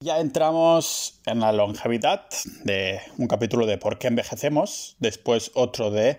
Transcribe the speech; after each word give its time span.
Ya 0.00 0.20
entramos 0.20 1.20
en 1.26 1.40
la 1.40 1.50
longevidad 1.50 2.26
de 2.62 3.00
un 3.16 3.26
capítulo 3.26 3.66
de 3.66 3.78
por 3.78 3.98
qué 3.98 4.06
envejecemos, 4.06 4.94
después 5.00 5.50
otro 5.54 5.90
de 5.90 6.18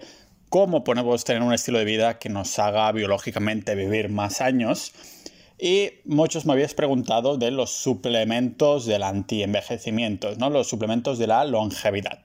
cómo 0.50 0.84
podemos 0.84 1.24
tener 1.24 1.42
un 1.42 1.54
estilo 1.54 1.80
de 1.80 1.86
vida 1.86 2.20
que 2.20 2.28
nos 2.28 2.60
haga 2.60 2.92
biológicamente 2.92 3.76
vivir 3.76 4.10
más 4.10 4.42
años. 4.42 4.92
Y 5.58 5.92
muchos 6.04 6.46
me 6.46 6.52
habéis 6.52 6.74
preguntado 6.74 7.38
de 7.38 7.52
los 7.52 7.72
suplementos 7.72 8.86
del 8.86 9.02
anti-envejecimiento, 9.02 10.36
¿no? 10.36 10.50
los 10.50 10.68
suplementos 10.68 11.18
de 11.18 11.28
la 11.28 11.46
longevidad. 11.46 12.20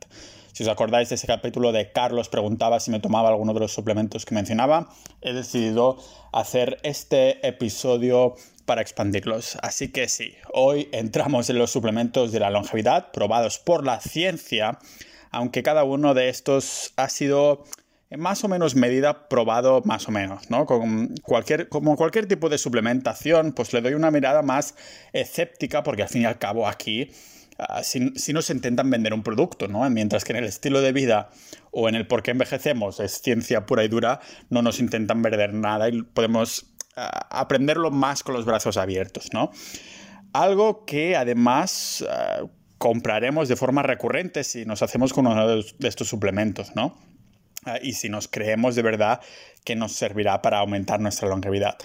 Si 0.55 0.64
os 0.64 0.68
acordáis 0.68 1.09
de 1.09 1.14
ese 1.14 1.29
capítulo 1.29 1.71
de 1.71 1.93
Carlos 1.93 2.29
preguntaba 2.29 2.80
si 2.80 2.91
me 2.91 2.98
tomaba 2.98 3.29
alguno 3.29 3.55
de 3.55 3.61
los 3.61 3.73
suplementos 3.73 4.27
que 4.27 4.34
mencionaba, 4.34 4.89
he 5.21 5.32
decidido 5.32 5.98
hacer 6.32 6.79
este 6.82 7.46
episodio 7.46 8.34
para 8.65 8.83
expandirlos. 8.83 9.57
Así 9.62 9.89
que 9.89 10.09
sí, 10.09 10.35
hoy 10.53 10.89
entramos 10.93 11.51
en 11.51 11.59
los 11.59 11.71
suplementos 11.71 12.33
de 12.33 12.41
la 12.41 12.51
longevidad 12.51 13.11
probados 13.13 13.59
por 13.59 13.85
la 13.85 14.00
ciencia, 14.00 14.79
aunque 15.31 15.63
cada 15.63 15.85
uno 15.85 16.14
de 16.14 16.29
estos 16.29 16.93
ha 16.96 17.09
sido 17.09 17.64
en 18.11 18.21
más 18.21 18.45
o 18.45 18.49
menos 18.49 18.77
medida 18.77 19.29
probado 19.29 19.82
más 19.85 20.09
o 20.09 20.13
menos, 20.13 20.49
¿no? 20.50 20.67
Con 20.67 21.14
cualquier, 21.23 21.68
como 21.68 21.96
cualquier 21.96 22.27
tipo 22.27 22.49
de 22.49 22.59
suplementación, 22.59 23.53
pues 23.53 23.73
le 23.73 23.81
doy 23.81 23.95
una 23.95 24.11
mirada 24.11 24.43
más 24.43 24.75
escéptica 25.12 25.82
porque 25.82 26.03
al 26.03 26.09
fin 26.09 26.23
y 26.23 26.26
al 26.26 26.39
cabo 26.39 26.68
aquí 26.68 27.11
uh, 27.59 27.82
si, 27.82 28.12
si, 28.15 28.32
nos 28.32 28.51
intentan 28.51 28.89
vender 28.89 29.15
un 29.15 29.23
producto, 29.23 29.67
¿no? 29.67 29.89
Mientras 29.90 30.25
que 30.25 30.32
en 30.32 30.39
el 30.39 30.45
estilo 30.45 30.81
de 30.81 30.93
vida 30.93 31.31
o 31.73 31.89
en 31.89 31.96
el 31.96 32.06
por 32.06 32.23
qué 32.23 32.31
envejecemos 32.31 33.01
es 33.01 33.20
ciencia 33.20 33.67
pura 33.67 33.83
y 33.83 33.89
dura, 33.89 34.20
no 34.48 34.62
nos 34.62 34.78
intentan 34.78 35.23
vender 35.23 35.53
nada 35.53 35.89
y 35.89 36.03
podemos 36.03 36.73
aprenderlo 36.97 37.91
más 37.91 38.22
con 38.22 38.34
los 38.34 38.44
brazos 38.44 38.77
abiertos, 38.77 39.30
¿no? 39.33 39.50
Algo 40.33 40.84
que 40.84 41.17
además 41.17 42.05
uh, 42.05 42.48
compraremos 42.78 43.48
de 43.48 43.56
forma 43.56 43.83
recurrente 43.83 44.44
si 44.44 44.64
nos 44.64 44.83
hacemos 44.83 45.12
con 45.12 45.27
uno 45.27 45.47
de 45.47 45.89
estos 45.89 46.09
suplementos, 46.09 46.75
¿no? 46.75 46.98
Uh, 47.67 47.78
y 47.83 47.95
si 47.95 48.09
nos 48.09 48.28
creemos 48.28 48.75
de 48.75 48.83
verdad 48.83 49.20
que 49.64 49.77
nos 49.77 49.92
servirá 49.92 50.42
para 50.42 50.59
aumentar 50.59 51.01
nuestra 51.01 51.28
longevidad. 51.28 51.77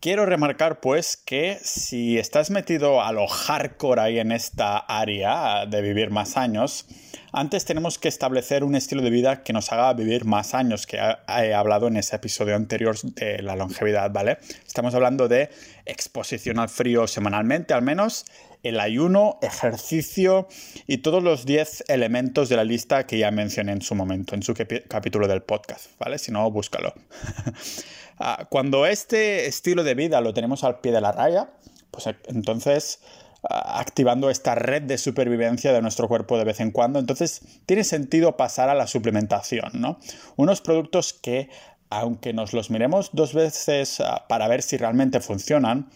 Quiero 0.00 0.26
remarcar 0.26 0.78
pues 0.78 1.16
que 1.16 1.58
si 1.60 2.18
estás 2.18 2.50
metido 2.50 3.02
a 3.02 3.10
lo 3.10 3.26
hardcore 3.26 4.00
ahí 4.00 4.20
en 4.20 4.30
esta 4.30 4.78
área 4.78 5.66
de 5.66 5.82
vivir 5.82 6.10
más 6.10 6.36
años, 6.36 6.86
antes 7.32 7.64
tenemos 7.64 7.98
que 7.98 8.06
establecer 8.06 8.62
un 8.62 8.76
estilo 8.76 9.02
de 9.02 9.10
vida 9.10 9.42
que 9.42 9.52
nos 9.52 9.72
haga 9.72 9.92
vivir 9.94 10.24
más 10.24 10.54
años, 10.54 10.86
que 10.86 10.98
he 10.98 11.52
hablado 11.52 11.88
en 11.88 11.96
ese 11.96 12.14
episodio 12.14 12.54
anterior 12.54 12.96
de 13.00 13.42
la 13.42 13.56
longevidad, 13.56 14.12
¿vale? 14.12 14.38
Estamos 14.64 14.94
hablando 14.94 15.26
de 15.26 15.50
exposición 15.84 16.60
al 16.60 16.68
frío 16.68 17.08
semanalmente 17.08 17.74
al 17.74 17.82
menos, 17.82 18.24
el 18.62 18.78
ayuno, 18.78 19.40
ejercicio 19.42 20.46
y 20.86 20.98
todos 20.98 21.24
los 21.24 21.44
10 21.44 21.86
elementos 21.88 22.48
de 22.48 22.54
la 22.54 22.62
lista 22.62 23.04
que 23.04 23.18
ya 23.18 23.32
mencioné 23.32 23.72
en 23.72 23.82
su 23.82 23.96
momento, 23.96 24.36
en 24.36 24.44
su 24.44 24.54
capítulo 24.88 25.26
del 25.26 25.42
podcast, 25.42 25.90
¿vale? 25.98 26.18
Si 26.18 26.30
no, 26.30 26.48
búscalo. 26.52 26.94
Ah, 28.18 28.46
cuando 28.50 28.86
este 28.86 29.46
estilo 29.46 29.84
de 29.84 29.94
vida 29.94 30.20
lo 30.20 30.34
tenemos 30.34 30.64
al 30.64 30.80
pie 30.80 30.92
de 30.92 31.00
la 31.00 31.12
raya, 31.12 31.50
pues 31.90 32.08
entonces 32.26 33.00
ah, 33.48 33.80
activando 33.80 34.30
esta 34.30 34.54
red 34.54 34.82
de 34.82 34.98
supervivencia 34.98 35.72
de 35.72 35.82
nuestro 35.82 36.08
cuerpo 36.08 36.38
de 36.38 36.44
vez 36.44 36.60
en 36.60 36.70
cuando, 36.70 36.98
entonces 36.98 37.42
tiene 37.66 37.84
sentido 37.84 38.36
pasar 38.36 38.68
a 38.68 38.74
la 38.74 38.86
suplementación, 38.86 39.70
¿no? 39.74 39.98
Unos 40.36 40.60
productos 40.60 41.12
que, 41.12 41.48
aunque 41.90 42.32
nos 42.32 42.52
los 42.52 42.70
miremos 42.70 43.10
dos 43.12 43.34
veces 43.34 44.00
ah, 44.00 44.26
para 44.28 44.48
ver 44.48 44.62
si 44.62 44.76
realmente 44.76 45.20
funcionan, 45.20 45.88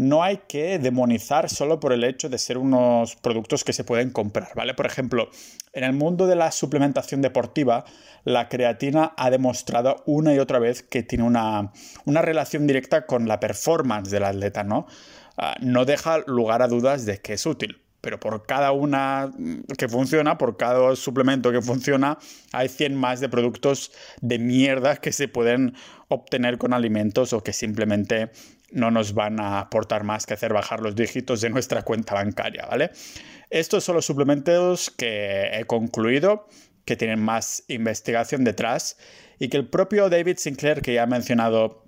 no 0.00 0.22
hay 0.22 0.38
que 0.48 0.78
demonizar 0.78 1.50
solo 1.50 1.78
por 1.78 1.92
el 1.92 2.04
hecho 2.04 2.30
de 2.30 2.38
ser 2.38 2.56
unos 2.56 3.16
productos 3.16 3.64
que 3.64 3.74
se 3.74 3.84
pueden 3.84 4.08
comprar, 4.08 4.48
¿vale? 4.54 4.72
Por 4.72 4.86
ejemplo, 4.86 5.28
en 5.74 5.84
el 5.84 5.92
mundo 5.92 6.26
de 6.26 6.36
la 6.36 6.52
suplementación 6.52 7.20
deportiva, 7.20 7.84
la 8.24 8.48
creatina 8.48 9.12
ha 9.18 9.28
demostrado 9.28 10.02
una 10.06 10.34
y 10.34 10.38
otra 10.38 10.58
vez 10.58 10.82
que 10.82 11.02
tiene 11.02 11.24
una, 11.24 11.70
una 12.06 12.22
relación 12.22 12.66
directa 12.66 13.04
con 13.04 13.28
la 13.28 13.40
performance 13.40 14.10
del 14.10 14.24
atleta, 14.24 14.64
¿no? 14.64 14.86
Uh, 15.36 15.52
no 15.60 15.84
deja 15.84 16.16
lugar 16.26 16.62
a 16.62 16.68
dudas 16.68 17.04
de 17.04 17.18
que 17.18 17.34
es 17.34 17.44
útil. 17.44 17.82
Pero 18.00 18.18
por 18.18 18.46
cada 18.46 18.72
una 18.72 19.30
que 19.76 19.86
funciona, 19.86 20.38
por 20.38 20.56
cada 20.56 20.96
suplemento 20.96 21.52
que 21.52 21.60
funciona, 21.60 22.16
hay 22.52 22.70
100 22.70 22.94
más 22.94 23.20
de 23.20 23.28
productos 23.28 23.92
de 24.22 24.38
mierda 24.38 24.96
que 24.96 25.12
se 25.12 25.28
pueden 25.28 25.74
obtener 26.08 26.56
con 26.56 26.72
alimentos 26.72 27.34
o 27.34 27.42
que 27.42 27.52
simplemente 27.52 28.30
no 28.72 28.90
nos 28.90 29.14
van 29.14 29.40
a 29.40 29.60
aportar 29.60 30.04
más 30.04 30.26
que 30.26 30.34
hacer 30.34 30.52
bajar 30.52 30.80
los 30.80 30.94
dígitos 30.94 31.40
de 31.40 31.50
nuestra 31.50 31.82
cuenta 31.82 32.14
bancaria, 32.14 32.66
¿vale? 32.66 32.90
Estos 33.50 33.84
son 33.84 33.96
los 33.96 34.06
suplementos 34.06 34.90
que 34.90 35.50
he 35.52 35.64
concluido, 35.64 36.46
que 36.84 36.96
tienen 36.96 37.20
más 37.20 37.64
investigación 37.68 38.44
detrás 38.44 38.96
y 39.38 39.48
que 39.48 39.56
el 39.56 39.68
propio 39.68 40.08
David 40.08 40.36
Sinclair, 40.38 40.82
que 40.82 40.94
ya 40.94 41.04
ha 41.04 41.06
mencionado 41.06 41.84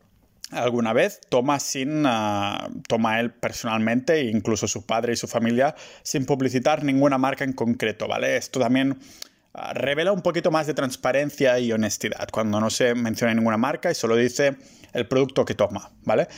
alguna 0.51 0.93
vez, 0.93 1.21
toma 1.29 1.61
sin, 1.61 2.05
uh, 2.05 2.83
toma 2.87 3.21
él 3.21 3.33
personalmente, 3.33 4.21
e 4.21 4.31
incluso 4.31 4.69
su 4.69 4.85
padre 4.85 5.15
y 5.15 5.17
su 5.17 5.27
familia, 5.27 5.75
sin 6.03 6.27
publicitar 6.27 6.85
ninguna 6.85 7.19
marca 7.19 7.45
en 7.45 7.53
concreto, 7.53 8.07
¿vale? 8.07 8.37
Esto 8.37 8.61
también 8.61 8.93
uh, 8.93 9.59
revela 9.75 10.13
un 10.13 10.23
poquito 10.23 10.51
más 10.51 10.67
de 10.67 10.75
transparencia 10.75 11.59
y 11.59 11.73
honestidad 11.73 12.29
cuando 12.31 12.61
no 12.61 12.71
se 12.71 12.95
menciona 12.95 13.35
ninguna 13.35 13.57
marca 13.57 13.91
y 13.91 13.95
solo 13.95 14.17
dice 14.17 14.57
el 14.93 15.09
producto 15.09 15.45
que 15.45 15.55
toma, 15.55 15.91
¿vale? 16.05 16.29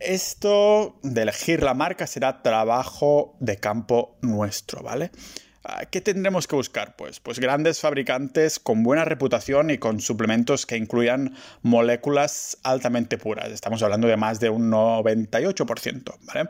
Esto 0.00 0.98
de 1.02 1.22
elegir 1.22 1.62
la 1.62 1.74
marca 1.74 2.06
será 2.06 2.42
trabajo 2.42 3.36
de 3.40 3.56
campo 3.56 4.16
nuestro, 4.22 4.82
¿vale? 4.82 5.10
Ah, 5.64 5.84
¿Qué 5.90 6.00
tendremos 6.00 6.46
que 6.46 6.56
buscar? 6.56 6.96
Pues, 6.96 7.20
pues 7.20 7.40
grandes 7.40 7.80
fabricantes 7.80 8.58
con 8.58 8.82
buena 8.84 9.04
reputación 9.04 9.70
y 9.70 9.78
con 9.78 10.00
suplementos 10.00 10.66
que 10.66 10.76
incluyan 10.76 11.34
moléculas 11.62 12.58
altamente 12.62 13.18
puras. 13.18 13.50
Estamos 13.50 13.82
hablando 13.82 14.06
de 14.06 14.16
más 14.16 14.40
de 14.40 14.50
un 14.50 14.70
98%, 14.70 16.14
¿vale? 16.22 16.48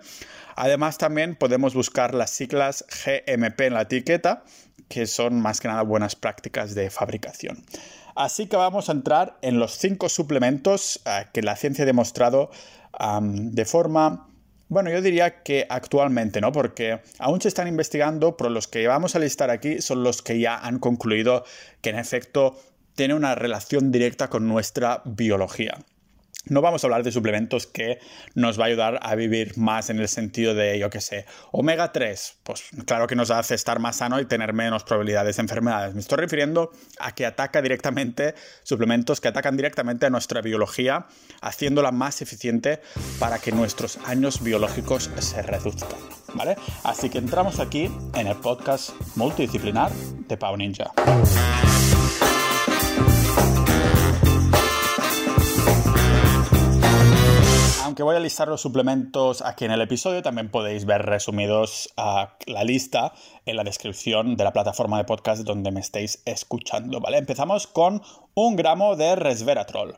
Además 0.54 0.98
también 0.98 1.36
podemos 1.36 1.74
buscar 1.74 2.14
las 2.14 2.30
siglas 2.30 2.84
GMP 2.88 3.62
en 3.62 3.74
la 3.74 3.82
etiqueta, 3.82 4.44
que 4.88 5.06
son 5.06 5.40
más 5.40 5.60
que 5.60 5.68
nada 5.68 5.82
buenas 5.82 6.14
prácticas 6.14 6.74
de 6.74 6.90
fabricación. 6.90 7.64
Así 8.14 8.46
que 8.46 8.56
vamos 8.56 8.88
a 8.88 8.92
entrar 8.92 9.38
en 9.42 9.60
los 9.60 9.78
cinco 9.78 10.08
suplementos 10.08 11.00
uh, 11.06 11.30
que 11.32 11.40
la 11.40 11.54
ciencia 11.54 11.84
ha 11.84 11.86
demostrado 11.86 12.50
de 13.20 13.64
forma 13.64 14.28
bueno, 14.68 14.90
yo 14.90 15.00
diría 15.00 15.42
que 15.42 15.66
actualmente, 15.68 16.42
¿no? 16.42 16.52
Porque 16.52 17.00
aún 17.18 17.40
se 17.40 17.48
están 17.48 17.68
investigando, 17.68 18.36
pero 18.36 18.50
los 18.50 18.68
que 18.68 18.86
vamos 18.86 19.16
a 19.16 19.18
listar 19.18 19.50
aquí 19.50 19.80
son 19.80 20.02
los 20.02 20.20
que 20.20 20.38
ya 20.38 20.58
han 20.58 20.78
concluido 20.78 21.44
que 21.80 21.88
en 21.90 21.98
efecto 21.98 22.54
tiene 22.94 23.14
una 23.14 23.34
relación 23.34 23.90
directa 23.90 24.28
con 24.28 24.46
nuestra 24.46 25.02
biología. 25.06 25.78
No 26.46 26.62
vamos 26.62 26.82
a 26.82 26.86
hablar 26.86 27.02
de 27.02 27.12
suplementos 27.12 27.66
que 27.66 27.98
nos 28.34 28.58
va 28.58 28.64
a 28.64 28.66
ayudar 28.68 29.00
a 29.02 29.14
vivir 29.16 29.58
más 29.58 29.90
en 29.90 29.98
el 29.98 30.08
sentido 30.08 30.54
de, 30.54 30.78
yo 30.78 30.88
qué 30.88 31.00
sé, 31.00 31.26
omega 31.52 31.92
3, 31.92 32.38
pues 32.42 32.64
claro 32.86 33.06
que 33.06 33.16
nos 33.16 33.30
hace 33.30 33.54
estar 33.54 33.80
más 33.80 33.96
sano 33.96 34.18
y 34.20 34.24
tener 34.24 34.54
menos 34.54 34.84
probabilidades 34.84 35.36
de 35.36 35.42
enfermedades. 35.42 35.94
Me 35.94 36.00
estoy 36.00 36.18
refiriendo 36.18 36.70
a 37.00 37.14
que 37.14 37.26
ataca 37.26 37.60
directamente, 37.60 38.34
suplementos 38.62 39.20
que 39.20 39.28
atacan 39.28 39.56
directamente 39.56 40.06
a 40.06 40.10
nuestra 40.10 40.40
biología, 40.40 41.06
haciéndola 41.42 41.92
más 41.92 42.22
eficiente 42.22 42.80
para 43.18 43.40
que 43.40 43.52
nuestros 43.52 43.98
años 44.06 44.42
biológicos 44.42 45.10
se 45.18 45.42
reduzcan, 45.42 45.98
¿vale? 46.34 46.56
Así 46.84 47.10
que 47.10 47.18
entramos 47.18 47.60
aquí 47.60 47.90
en 48.14 48.26
el 48.26 48.36
podcast 48.36 48.90
multidisciplinar 49.16 49.92
de 49.92 50.36
Pau 50.36 50.56
Ninja. 50.56 50.92
Aunque 57.88 58.02
voy 58.02 58.16
a 58.16 58.20
listar 58.20 58.48
los 58.48 58.60
suplementos 58.60 59.40
aquí 59.40 59.64
en 59.64 59.70
el 59.70 59.80
episodio, 59.80 60.20
también 60.20 60.50
podéis 60.50 60.84
ver 60.84 61.06
resumidos 61.06 61.88
uh, 61.96 62.26
la 62.44 62.62
lista 62.62 63.14
en 63.46 63.56
la 63.56 63.64
descripción 63.64 64.36
de 64.36 64.44
la 64.44 64.52
plataforma 64.52 64.98
de 64.98 65.04
podcast 65.04 65.42
donde 65.42 65.70
me 65.70 65.80
estéis 65.80 66.20
escuchando, 66.26 67.00
¿vale? 67.00 67.16
Empezamos 67.16 67.66
con 67.66 68.02
un 68.34 68.56
gramo 68.56 68.94
de 68.94 69.16
resveratrol 69.16 69.96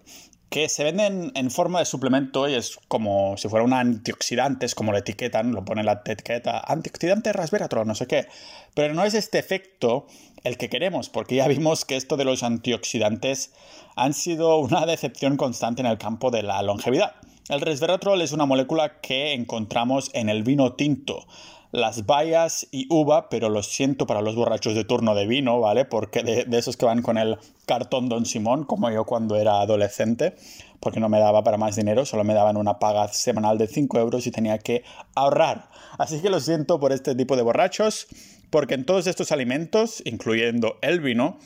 que 0.51 0.69
se 0.69 0.83
venden 0.83 1.31
en 1.37 1.51
forma 1.51 1.79
de 1.79 1.85
suplemento 1.85 2.49
y 2.49 2.55
es 2.55 2.79
como 2.89 3.37
si 3.37 3.49
fuera 3.49 3.65
un 3.65 3.73
antioxidante, 3.73 4.67
es 4.67 4.75
como 4.75 4.91
lo 4.91 4.99
etiquetan, 4.99 5.53
lo 5.53 5.65
pone 5.65 5.85
la 5.85 6.03
etiqueta, 6.05 6.61
antioxidante 6.67 7.33
resveratrol, 7.33 7.87
no 7.87 7.95
sé 7.95 8.09
qué. 8.09 8.27
Pero 8.75 8.93
no 8.93 9.05
es 9.05 9.15
este 9.15 9.39
efecto 9.39 10.07
el 10.43 10.59
que 10.59 10.69
queremos, 10.69 11.09
porque 11.09 11.37
ya 11.37 11.47
vimos 11.47 11.85
que 11.85 11.97
esto 11.97 12.17
de 12.17 12.25
los 12.25 12.43
antioxidantes 12.43 13.53
han 13.95 14.13
sido 14.13 14.59
una 14.59 14.87
decepción 14.87 15.37
constante 15.37 15.83
en 15.83 15.87
el 15.87 15.99
campo 15.99 16.33
de 16.33 16.43
la 16.43 16.61
longevidad. 16.63 17.15
El 17.49 17.61
resveratrol 17.61 18.21
es 18.21 18.33
una 18.33 18.47
molécula 18.47 19.01
que 19.01 19.35
encontramos 19.35 20.11
en 20.15 20.29
el 20.29 20.43
vino 20.43 20.73
tinto, 20.73 21.27
las 21.73 22.07
bayas 22.07 22.67
y 22.71 22.87
uva, 22.91 23.29
pero 23.29 23.49
lo 23.49 23.63
siento 23.63 24.07
para 24.07 24.23
los 24.23 24.35
borrachos 24.35 24.75
de 24.75 24.85
turno 24.85 25.15
de 25.15 25.27
vino, 25.27 25.61
¿vale? 25.61 25.85
Porque 25.85 26.23
de, 26.23 26.59
esos 26.59 26.77
que 26.77 26.87
van 26.87 27.03
con 27.03 27.19
el 27.19 27.39
cartón 27.67 28.09
Don 28.09 28.27
Simón, 28.27 28.65
como 28.65 28.91
yo 28.91 29.05
cuando 29.05 29.37
era 29.37 29.61
adolescente, 29.61 30.35
porque 30.81 31.01
no 31.01 31.09
me 31.09 31.21
daba 31.21 31.45
para 31.45 31.59
más 31.59 31.77
dinero, 31.77 32.05
solo 32.05 32.25
me 32.25 32.35
daban 32.35 32.57
una 32.57 32.79
paga 32.79 33.09
semanal 33.09 33.59
de 33.59 33.67
5 33.67 33.99
euros 33.99 34.27
y 34.27 34.31
tenía 34.31 34.59
que 34.59 34.83
ahorrar. 35.15 35.71
Así 35.99 36.21
que 36.21 36.31
lo 36.31 36.41
siento 36.41 36.81
por 36.81 36.93
este 36.93 37.15
tipo 37.15 37.37
de 37.37 37.43
borrachos, 37.43 38.09
porque 38.51 38.75
en 38.75 38.85
todos 38.85 39.07
estos 39.07 39.31
alimentos, 39.31 40.03
incluyendo 40.05 40.79
el 40.83 41.01
vino, 41.01 41.39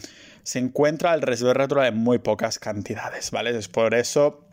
se 0.42 0.58
encuentra 0.58 1.14
el 1.14 1.22
resveratrol 1.22 1.86
en 1.86 1.96
muy 1.96 2.18
pocas 2.18 2.58
cantidades, 2.58 3.30
¿vale? 3.30 3.56
Es 3.56 3.68
por 3.68 3.94
eso 3.94 4.43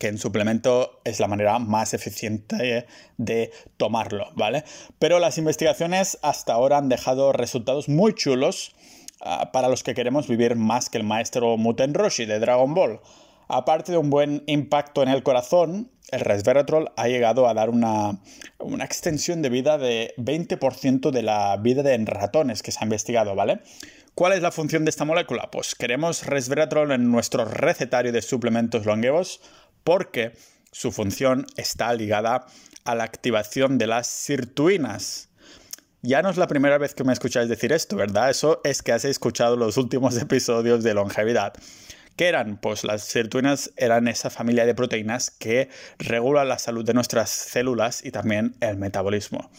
que 0.00 0.08
en 0.08 0.16
suplemento 0.16 0.98
es 1.04 1.20
la 1.20 1.28
manera 1.28 1.58
más 1.58 1.92
eficiente 1.92 2.86
de 3.18 3.52
tomarlo, 3.76 4.30
¿vale? 4.34 4.64
Pero 4.98 5.18
las 5.18 5.36
investigaciones 5.36 6.18
hasta 6.22 6.54
ahora 6.54 6.78
han 6.78 6.88
dejado 6.88 7.34
resultados 7.34 7.90
muy 7.90 8.14
chulos 8.14 8.74
ah, 9.20 9.52
para 9.52 9.68
los 9.68 9.84
que 9.84 9.92
queremos 9.92 10.26
vivir 10.26 10.56
más 10.56 10.88
que 10.88 10.96
el 10.96 11.04
maestro 11.04 11.58
Muten 11.58 11.92
Roshi 11.92 12.24
de 12.24 12.40
Dragon 12.40 12.72
Ball. 12.72 13.00
Aparte 13.46 13.92
de 13.92 13.98
un 13.98 14.08
buen 14.08 14.42
impacto 14.46 15.02
en 15.02 15.10
el 15.10 15.22
corazón, 15.22 15.90
el 16.12 16.20
resveratrol 16.20 16.92
ha 16.96 17.06
llegado 17.08 17.46
a 17.46 17.52
dar 17.52 17.68
una, 17.68 18.20
una 18.58 18.84
extensión 18.86 19.42
de 19.42 19.50
vida 19.50 19.76
de 19.76 20.14
20% 20.16 21.10
de 21.10 21.22
la 21.22 21.58
vida 21.58 21.82
de 21.82 21.92
en 21.92 22.06
ratones 22.06 22.62
que 22.62 22.72
se 22.72 22.78
ha 22.80 22.84
investigado, 22.84 23.34
¿vale? 23.34 23.60
¿Cuál 24.14 24.32
es 24.32 24.42
la 24.42 24.50
función 24.50 24.84
de 24.84 24.90
esta 24.90 25.04
molécula? 25.04 25.50
Pues 25.50 25.74
queremos 25.74 26.26
resveratrol 26.26 26.92
en 26.92 27.10
nuestro 27.10 27.44
recetario 27.44 28.12
de 28.12 28.22
suplementos 28.22 28.86
longevos 28.86 29.40
porque 29.84 30.32
su 30.72 30.92
función 30.92 31.46
está 31.56 31.92
ligada 31.94 32.46
a 32.84 32.94
la 32.94 33.04
activación 33.04 33.78
de 33.78 33.86
las 33.86 34.06
sirtuinas. 34.06 35.28
Ya 36.02 36.22
no 36.22 36.30
es 36.30 36.38
la 36.38 36.46
primera 36.46 36.78
vez 36.78 36.94
que 36.94 37.04
me 37.04 37.12
escucháis 37.12 37.48
decir 37.48 37.72
esto, 37.72 37.96
¿verdad? 37.96 38.30
Eso 38.30 38.60
es 38.64 38.82
que 38.82 38.92
has 38.92 39.04
escuchado 39.04 39.56
los 39.56 39.76
últimos 39.76 40.16
episodios 40.20 40.82
de 40.82 40.94
longevidad. 40.94 41.54
¿Qué 42.16 42.28
eran? 42.28 42.58
Pues 42.58 42.84
las 42.84 43.04
sirtuinas 43.04 43.72
eran 43.76 44.08
esa 44.08 44.30
familia 44.30 44.66
de 44.66 44.74
proteínas 44.74 45.30
que 45.30 45.68
regula 45.98 46.44
la 46.44 46.58
salud 46.58 46.84
de 46.84 46.94
nuestras 46.94 47.30
células 47.30 48.04
y 48.04 48.10
también 48.10 48.56
el 48.60 48.76
metabolismo. 48.76 49.50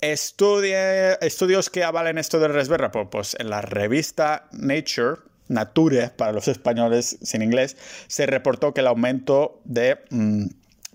estudios 0.00 1.70
que 1.70 1.84
avalen 1.84 2.18
esto 2.18 2.38
del 2.38 2.52
resveratrol, 2.52 3.10
pues 3.10 3.36
en 3.38 3.50
la 3.50 3.60
revista 3.60 4.48
Nature 4.52 5.29
Nature, 5.50 6.10
para 6.16 6.32
los 6.32 6.48
españoles 6.48 7.18
sin 7.22 7.42
inglés, 7.42 7.76
se 8.06 8.26
reportó 8.26 8.72
que 8.72 8.80
el 8.80 8.86
aumento 8.86 9.60
de... 9.64 9.98
Mm, 10.10 10.46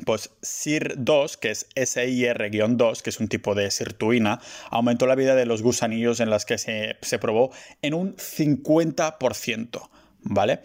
pues 0.04 0.31
SIR2, 0.42 1.38
que 1.38 1.52
es 1.52 1.68
SIR-2, 1.75 3.02
que 3.02 3.10
es 3.10 3.19
un 3.19 3.30
tipo 3.30 3.56
de 3.56 3.72
sirtuina, 3.72 4.42
aumentó 4.69 5.07
la 5.07 5.16
vida 5.16 5.36
de 5.36 5.46
los 5.46 5.62
gusanillos 5.62 6.19
en 6.19 6.30
las 6.30 6.46
que 6.46 6.57
se, 6.57 7.19
probó 7.19 7.52
en 7.81 7.94
un 7.94 8.16
50%, 8.18 9.90
¿vale? 10.24 10.60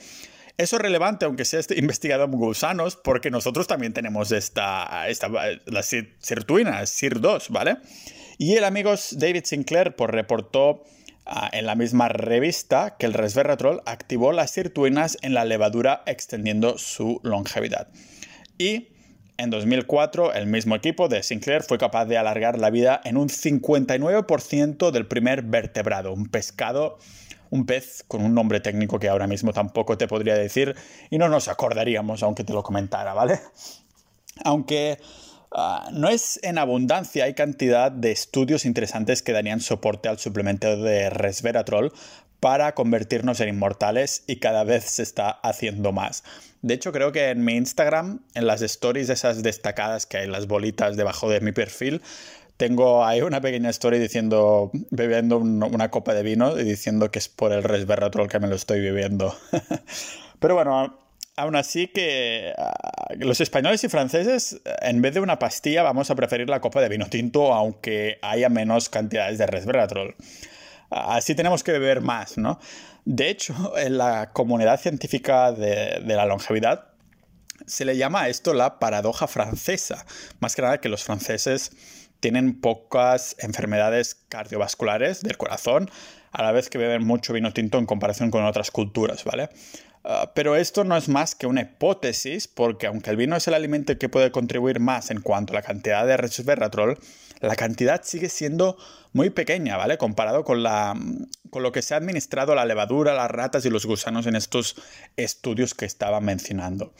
Eso 0.56 0.76
es 0.76 0.82
relevante, 0.82 1.26
aunque 1.26 1.44
sea 1.44 1.60
investigado 1.76 2.24
en 2.24 2.32
gusanos, 2.32 2.96
porque 2.96 3.30
nosotros 3.30 3.68
también 3.68 3.92
tenemos 3.92 4.32
esta, 4.32 5.08
esta 5.08 5.28
la 5.28 5.82
sirtuina, 5.82 6.82
SIR2, 6.82 7.50
¿vale? 7.50 7.76
Y 8.36 8.54
el 8.56 8.64
amigo 8.64 8.94
David 9.12 9.44
Sinclair 9.44 9.94
pues, 9.94 10.10
reportó 10.10 10.82
en 11.52 11.66
la 11.66 11.74
misma 11.74 12.08
revista 12.08 12.96
que 12.98 13.06
el 13.06 13.14
resveratrol 13.14 13.82
activó 13.86 14.32
las 14.32 14.50
sirtuinas 14.50 15.18
en 15.22 15.34
la 15.34 15.44
levadura 15.44 16.02
extendiendo 16.06 16.78
su 16.78 17.20
longevidad. 17.22 17.88
Y 18.58 18.88
en 19.36 19.50
2004 19.50 20.34
el 20.34 20.46
mismo 20.46 20.74
equipo 20.74 21.08
de 21.08 21.22
Sinclair 21.22 21.62
fue 21.62 21.78
capaz 21.78 22.04
de 22.06 22.18
alargar 22.18 22.58
la 22.58 22.70
vida 22.70 23.00
en 23.04 23.16
un 23.16 23.28
59% 23.28 24.90
del 24.90 25.06
primer 25.06 25.42
vertebrado, 25.42 26.12
un 26.12 26.26
pescado 26.26 26.98
un 27.50 27.66
pez 27.66 28.04
con 28.06 28.22
un 28.22 28.34
nombre 28.34 28.60
técnico 28.60 28.98
que 28.98 29.08
ahora 29.08 29.26
mismo 29.26 29.52
tampoco 29.52 29.98
te 29.98 30.06
podría 30.06 30.34
decir 30.34 30.74
y 31.10 31.18
no 31.18 31.28
nos 31.28 31.48
acordaríamos 31.48 32.22
aunque 32.22 32.44
te 32.44 32.52
lo 32.52 32.62
comentara, 32.62 33.12
¿vale? 33.12 33.40
Aunque 34.44 34.98
Ah, 35.52 35.88
no 35.92 36.08
es 36.08 36.38
en 36.42 36.58
abundancia, 36.58 37.24
hay 37.24 37.34
cantidad 37.34 37.90
de 37.90 38.12
estudios 38.12 38.64
interesantes 38.64 39.22
que 39.22 39.32
darían 39.32 39.60
soporte 39.60 40.08
al 40.08 40.18
suplemento 40.18 40.76
de 40.76 41.10
resveratrol 41.10 41.92
para 42.38 42.74
convertirnos 42.74 43.40
en 43.40 43.48
inmortales 43.48 44.22
y 44.26 44.36
cada 44.36 44.64
vez 44.64 44.84
se 44.84 45.02
está 45.02 45.28
haciendo 45.30 45.92
más. 45.92 46.24
De 46.62 46.74
hecho, 46.74 46.92
creo 46.92 47.12
que 47.12 47.30
en 47.30 47.44
mi 47.44 47.54
Instagram, 47.54 48.20
en 48.34 48.46
las 48.46 48.62
stories 48.62 49.10
esas 49.10 49.42
destacadas 49.42 50.06
que 50.06 50.18
hay 50.18 50.26
las 50.28 50.46
bolitas 50.46 50.96
debajo 50.96 51.28
de 51.28 51.40
mi 51.40 51.52
perfil, 51.52 52.00
tengo 52.56 53.04
ahí 53.04 53.22
una 53.22 53.40
pequeña 53.40 53.70
story 53.70 53.98
diciendo, 53.98 54.70
bebiendo 54.90 55.38
una 55.38 55.90
copa 55.90 56.14
de 56.14 56.22
vino 56.22 56.58
y 56.58 56.64
diciendo 56.64 57.10
que 57.10 57.18
es 57.18 57.28
por 57.28 57.52
el 57.52 57.62
resveratrol 57.62 58.28
que 58.28 58.38
me 58.38 58.48
lo 58.48 58.54
estoy 58.54 58.80
bebiendo. 58.80 59.34
Pero 60.40 60.54
bueno, 60.54 60.98
aún 61.40 61.56
así 61.56 61.88
que 61.88 62.52
ah, 62.56 62.72
los 63.18 63.40
españoles 63.40 63.82
y 63.84 63.88
franceses, 63.88 64.60
en 64.82 65.02
vez 65.02 65.14
de 65.14 65.20
una 65.20 65.38
pastilla, 65.38 65.82
vamos 65.82 66.10
a 66.10 66.14
preferir 66.14 66.48
la 66.48 66.60
copa 66.60 66.80
de 66.80 66.88
vino 66.88 67.06
tinto, 67.06 67.52
aunque 67.52 68.18
haya 68.22 68.48
menos 68.48 68.88
cantidades 68.88 69.38
de 69.38 69.46
resveratrol. 69.46 70.14
Así 70.90 71.34
tenemos 71.34 71.62
que 71.62 71.72
beber 71.72 72.00
más, 72.00 72.38
¿no? 72.38 72.58
De 73.04 73.30
hecho, 73.30 73.72
en 73.78 73.98
la 73.98 74.32
comunidad 74.32 74.80
científica 74.80 75.52
de, 75.52 76.00
de 76.04 76.16
la 76.16 76.26
longevidad 76.26 76.86
se 77.66 77.84
le 77.84 77.96
llama 77.96 78.22
a 78.22 78.28
esto 78.28 78.54
la 78.54 78.78
paradoja 78.78 79.26
francesa. 79.26 80.06
Más 80.40 80.56
que 80.56 80.62
nada 80.62 80.80
que 80.80 80.88
los 80.88 81.04
franceses 81.04 81.72
tienen 82.20 82.60
pocas 82.60 83.36
enfermedades 83.38 84.14
cardiovasculares 84.28 85.22
del 85.22 85.36
corazón, 85.36 85.90
a 86.32 86.42
la 86.42 86.52
vez 86.52 86.70
que 86.70 86.78
beben 86.78 87.04
mucho 87.04 87.32
vino 87.32 87.52
tinto 87.52 87.78
en 87.78 87.86
comparación 87.86 88.30
con 88.30 88.44
otras 88.44 88.70
culturas, 88.70 89.24
¿vale? 89.24 89.48
Ah, 90.02 90.32
pero 90.34 90.56
esto 90.56 90.84
no 90.84 90.96
es 90.96 91.08
más 91.08 91.34
que 91.34 91.46
una 91.46 91.62
hipótesis, 91.62 92.48
porque 92.48 92.86
aunque 92.86 93.10
el 93.10 93.16
vino 93.16 93.36
es 93.36 93.46
el 93.48 93.54
alimento 93.54 93.96
que 93.98 94.08
puede 94.08 94.30
contribuir 94.30 94.80
más 94.80 95.10
en 95.10 95.20
cuanto 95.20 95.52
a 95.52 95.56
la 95.56 95.62
cantidad 95.62 96.06
de 96.06 96.16
resveratrol, 96.16 96.98
la 97.40 97.56
cantidad 97.56 98.02
sigue 98.02 98.28
siendo 98.28 98.76
muy 99.12 99.30
pequeña, 99.30 99.76
¿vale? 99.76 99.98
Comparado 99.98 100.44
con, 100.44 100.62
la, 100.62 100.94
con 101.50 101.62
lo 101.62 101.72
que 101.72 101.82
se 101.82 101.94
ha 101.94 101.96
administrado 101.96 102.52
a 102.52 102.54
la 102.54 102.64
levadura, 102.64 103.14
las 103.14 103.30
ratas 103.30 103.64
y 103.64 103.70
los 103.70 103.86
gusanos 103.86 104.26
en 104.26 104.36
estos 104.36 104.76
estudios 105.16 105.74
que 105.74 105.84
estaba 105.84 106.20
mencionando. 106.20 106.92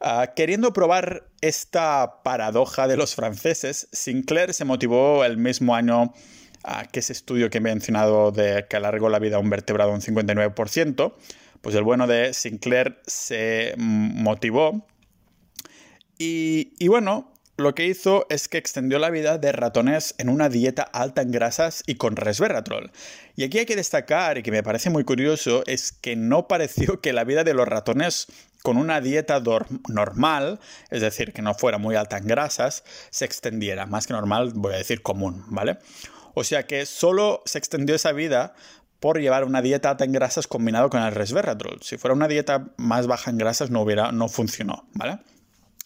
Ah, 0.00 0.32
queriendo 0.34 0.72
probar 0.72 1.28
esta 1.40 2.22
paradoja 2.22 2.88
de 2.88 2.96
los 2.96 3.14
franceses, 3.14 3.88
Sinclair 3.92 4.52
se 4.52 4.64
motivó 4.64 5.24
el 5.24 5.36
mismo 5.36 5.74
año 5.74 6.12
a 6.64 6.86
que 6.86 7.00
ese 7.00 7.12
estudio 7.12 7.50
que 7.50 7.58
he 7.58 7.60
mencionado 7.60 8.30
de 8.32 8.66
que 8.68 8.76
alargó 8.76 9.08
la 9.08 9.18
vida 9.18 9.36
a 9.36 9.40
un 9.40 9.50
vertebrado 9.50 9.92
un 9.92 10.00
59%, 10.00 11.14
pues 11.62 11.74
el 11.74 11.82
bueno 11.82 12.06
de 12.06 12.34
Sinclair 12.34 13.00
se 13.06 13.74
motivó 13.78 14.86
y, 16.24 16.86
bueno, 16.86 17.32
lo 17.56 17.74
que 17.74 17.86
hizo 17.86 18.26
es 18.30 18.46
que 18.46 18.58
extendió 18.58 19.00
la 19.00 19.10
vida 19.10 19.38
de 19.38 19.50
ratones 19.50 20.14
en 20.18 20.28
una 20.28 20.48
dieta 20.48 20.82
alta 20.82 21.22
en 21.22 21.32
grasas 21.32 21.82
y 21.86 21.96
con 21.96 22.14
resveratrol. 22.14 22.92
Y 23.34 23.42
aquí 23.42 23.58
hay 23.58 23.66
que 23.66 23.74
destacar, 23.74 24.38
y 24.38 24.44
que 24.44 24.52
me 24.52 24.62
parece 24.62 24.88
muy 24.88 25.02
curioso, 25.02 25.64
es 25.66 25.90
que 25.90 26.14
no 26.14 26.46
pareció 26.46 27.00
que 27.00 27.12
la 27.12 27.24
vida 27.24 27.42
de 27.42 27.54
los 27.54 27.66
ratones 27.66 28.26
con 28.62 28.76
una 28.76 29.00
dieta 29.00 29.42
normal, 29.88 30.60
es 30.90 31.00
decir, 31.00 31.32
que 31.32 31.42
no 31.42 31.54
fuera 31.54 31.78
muy 31.78 31.96
alta 31.96 32.18
en 32.18 32.28
grasas, 32.28 32.84
se 33.10 33.24
extendiera. 33.24 33.86
Más 33.86 34.06
que 34.06 34.12
normal, 34.12 34.52
voy 34.54 34.74
a 34.74 34.78
decir 34.78 35.02
común, 35.02 35.44
¿vale? 35.48 35.78
O 36.34 36.44
sea 36.44 36.68
que 36.68 36.86
solo 36.86 37.42
se 37.46 37.58
extendió 37.58 37.96
esa 37.96 38.12
vida 38.12 38.54
por 39.02 39.20
llevar 39.20 39.42
una 39.42 39.62
dieta 39.62 39.90
alta 39.90 40.04
en 40.04 40.12
grasas 40.12 40.46
combinado 40.46 40.88
con 40.88 41.02
el 41.02 41.10
resveratrol. 41.12 41.80
Si 41.82 41.98
fuera 41.98 42.14
una 42.14 42.28
dieta 42.28 42.68
más 42.76 43.08
baja 43.08 43.32
en 43.32 43.36
grasas 43.36 43.68
no 43.68 43.82
hubiera, 43.82 44.12
no 44.12 44.28
funcionó, 44.28 44.86
¿vale? 44.94 45.18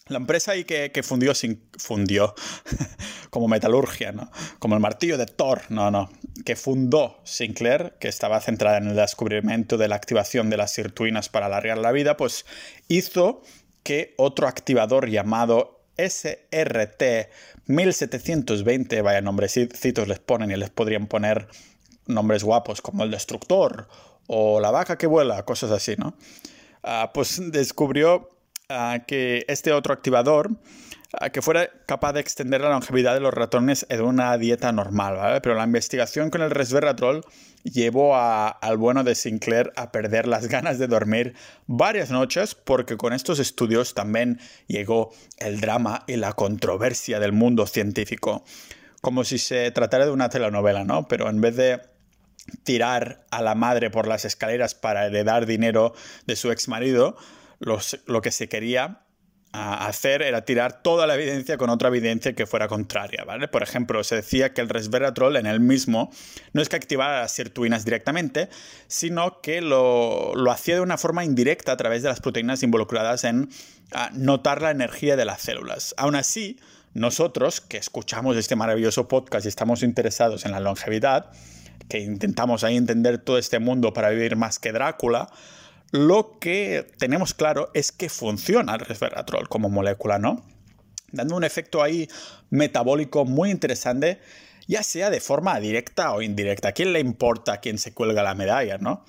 La 0.07 0.17
empresa 0.17 0.51
ahí 0.51 0.65
que, 0.65 0.91
fundió, 1.01 1.33
fundió 1.79 2.35
como 3.31 3.47
metalurgia, 3.47 4.11
¿no? 4.11 4.29
Como 4.59 4.75
el 4.75 4.81
martillo 4.81 5.17
de 5.17 5.25
Thor, 5.25 5.63
no, 5.69 5.89
no, 5.89 6.11
que 6.45 6.55
fundó 6.55 7.19
Sinclair, 7.23 7.95
que 7.99 8.07
estaba 8.07 8.39
centrada 8.39 8.77
en 8.77 8.89
el 8.89 8.95
descubrimiento 8.95 9.77
de 9.77 9.87
la 9.87 9.95
activación 9.95 10.51
de 10.51 10.57
las 10.57 10.71
sirtuinas 10.71 11.27
para 11.27 11.47
alargar 11.47 11.79
la 11.79 11.91
vida, 11.91 12.17
pues 12.17 12.45
hizo 12.87 13.41
que 13.81 14.13
otro 14.17 14.47
activador 14.47 15.09
llamado 15.09 15.81
SRT 15.97 17.31
1720, 17.65 19.01
vaya 19.01 19.21
nombrecitos 19.21 20.07
les 20.07 20.19
ponen 20.19 20.51
y 20.51 20.55
les 20.55 20.69
podrían 20.69 21.07
poner 21.07 21.47
nombres 22.07 22.43
guapos 22.43 22.81
como 22.81 23.03
el 23.03 23.11
destructor 23.11 23.87
o 24.27 24.59
la 24.59 24.71
vaca 24.71 24.97
que 24.97 25.07
vuela, 25.07 25.43
cosas 25.43 25.71
así, 25.71 25.95
¿no? 25.97 26.15
Ah, 26.83 27.11
pues 27.13 27.41
descubrió 27.51 28.29
ah, 28.69 28.99
que 29.07 29.45
este 29.47 29.73
otro 29.73 29.93
activador 29.93 30.51
que 31.31 31.41
fuera 31.41 31.69
capaz 31.85 32.13
de 32.13 32.19
extender 32.19 32.61
la 32.61 32.69
longevidad 32.69 33.13
de 33.13 33.19
los 33.21 33.33
ratones 33.33 33.85
en 33.89 34.01
una 34.01 34.37
dieta 34.37 34.71
normal, 34.71 35.15
¿vale? 35.15 35.41
Pero 35.41 35.55
la 35.55 35.63
investigación 35.63 36.29
con 36.29 36.41
el 36.41 36.51
resveratrol 36.51 37.23
llevó 37.63 38.15
al 38.15 38.77
bueno 38.77 39.03
de 39.03 39.15
Sinclair 39.15 39.71
a 39.75 39.91
perder 39.91 40.27
las 40.27 40.47
ganas 40.49 40.79
de 40.79 40.87
dormir 40.87 41.33
varias 41.65 42.11
noches 42.11 42.55
porque 42.55 42.97
con 42.97 43.13
estos 43.13 43.39
estudios 43.39 43.93
también 43.93 44.39
llegó 44.67 45.11
el 45.37 45.61
drama 45.61 46.03
y 46.07 46.17
la 46.17 46.33
controversia 46.33 47.19
del 47.19 47.31
mundo 47.31 47.67
científico. 47.67 48.43
Como 49.01 49.23
si 49.23 49.37
se 49.37 49.71
tratara 49.71 50.05
de 50.05 50.11
una 50.11 50.29
telenovela, 50.29 50.83
¿no? 50.83 51.07
Pero 51.07 51.29
en 51.29 51.39
vez 51.39 51.55
de 51.55 51.81
tirar 52.63 53.25
a 53.31 53.41
la 53.41 53.55
madre 53.55 53.89
por 53.89 54.07
las 54.07 54.25
escaleras 54.25 54.75
para 54.75 55.05
heredar 55.05 55.45
dinero 55.45 55.93
de 56.25 56.35
su 56.35 56.51
ex 56.51 56.67
marido, 56.67 57.17
lo 57.59 58.21
que 58.21 58.31
se 58.31 58.49
quería 58.49 59.01
hacer 59.53 60.21
era 60.21 60.41
tirar 60.41 60.81
toda 60.83 61.07
la 61.07 61.15
evidencia 61.15 61.57
con 61.57 61.69
otra 61.69 61.87
evidencia 61.87 62.33
que 62.33 62.45
fuera 62.45 62.67
contraria, 62.67 63.23
¿vale? 63.23 63.47
Por 63.47 63.63
ejemplo, 63.63 64.03
se 64.03 64.15
decía 64.15 64.53
que 64.53 64.61
el 64.61 64.69
resveratrol 64.69 65.37
en 65.37 65.45
el 65.45 65.59
mismo 65.59 66.11
no 66.53 66.61
es 66.61 66.69
que 66.69 66.75
activara 66.75 67.21
las 67.21 67.31
sirtuinas 67.31 67.85
directamente, 67.85 68.49
sino 68.87 69.41
que 69.41 69.61
lo, 69.61 70.33
hacía 70.51 70.75
de 70.75 70.81
una 70.81 70.97
forma 70.97 71.23
indirecta 71.23 71.71
a 71.71 71.77
través 71.77 72.03
de 72.03 72.09
las 72.09 72.19
proteínas 72.19 72.61
involucradas 72.63 73.23
en 73.23 73.49
notar 74.13 74.61
la 74.61 74.71
energía 74.71 75.15
de 75.15 75.25
las 75.25 75.41
células. 75.41 75.95
Aún 75.97 76.15
así, 76.15 76.59
nosotros 76.93 77.61
que 77.61 77.77
escuchamos 77.77 78.35
este 78.37 78.55
maravilloso 78.55 79.07
podcast 79.07 79.45
y 79.45 79.49
estamos 79.49 79.81
interesados 79.81 80.45
en 80.45 80.51
la 80.51 80.59
longevidad, 80.59 81.31
que 81.89 81.99
intentamos 81.99 82.63
ahí 82.63 82.77
entender 82.77 83.17
todo 83.17 83.37
este 83.37 83.59
mundo 83.59 83.93
para 83.93 84.09
vivir 84.09 84.35
más 84.35 84.59
que 84.59 84.71
Drácula, 84.71 85.29
lo 85.91 86.37
que 86.39 86.85
tenemos 86.97 87.33
claro 87.33 87.71
es 87.73 87.91
que 87.91 88.09
funciona 88.09 88.73
el 88.73 88.81
resveratrol 88.81 89.47
como 89.47 89.69
molécula, 89.69 90.19
¿no? 90.19 90.45
Dando 91.11 91.35
un 91.35 91.43
efecto 91.43 91.81
ahí 91.81 92.09
metabólico 92.49 93.23
muy 93.23 93.51
interesante, 93.51 94.19
ya 94.67 94.83
sea 94.83 95.09
de 95.09 95.21
forma 95.21 95.57
directa 95.59 96.11
o 96.11 96.21
indirecta. 96.21 96.69
¿A 96.69 96.71
quién 96.73 96.91
le 96.91 96.99
importa 96.99 97.53
a 97.53 97.57
quién 97.61 97.77
se 97.77 97.93
cuelga 97.93 98.21
la 98.23 98.35
medalla, 98.35 98.77
no? 98.77 99.05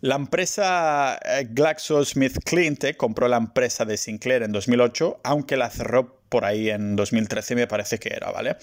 La 0.00 0.14
empresa 0.14 1.18
eh, 1.24 1.48
GlaxoSmithKline 1.50 2.78
compró 2.96 3.26
la 3.26 3.38
empresa 3.38 3.84
de 3.84 3.96
Sinclair 3.96 4.42
en 4.42 4.52
2008, 4.52 5.20
aunque 5.24 5.56
la 5.56 5.70
cerró 5.70 6.20
por 6.28 6.44
ahí 6.44 6.70
en 6.70 6.94
2013, 6.94 7.56
me 7.56 7.66
parece 7.66 7.98
que 7.98 8.10
era, 8.14 8.30
¿vale? 8.30 8.56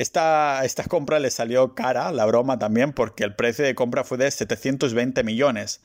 Esta, 0.00 0.64
esta, 0.64 0.84
compra 0.84 1.18
le 1.18 1.30
salió 1.30 1.74
cara, 1.74 2.10
la 2.10 2.24
broma 2.24 2.58
también, 2.58 2.94
porque 2.94 3.22
el 3.22 3.34
precio 3.34 3.66
de 3.66 3.74
compra 3.74 4.02
fue 4.02 4.16
de 4.16 4.30
720 4.30 5.22
millones 5.24 5.82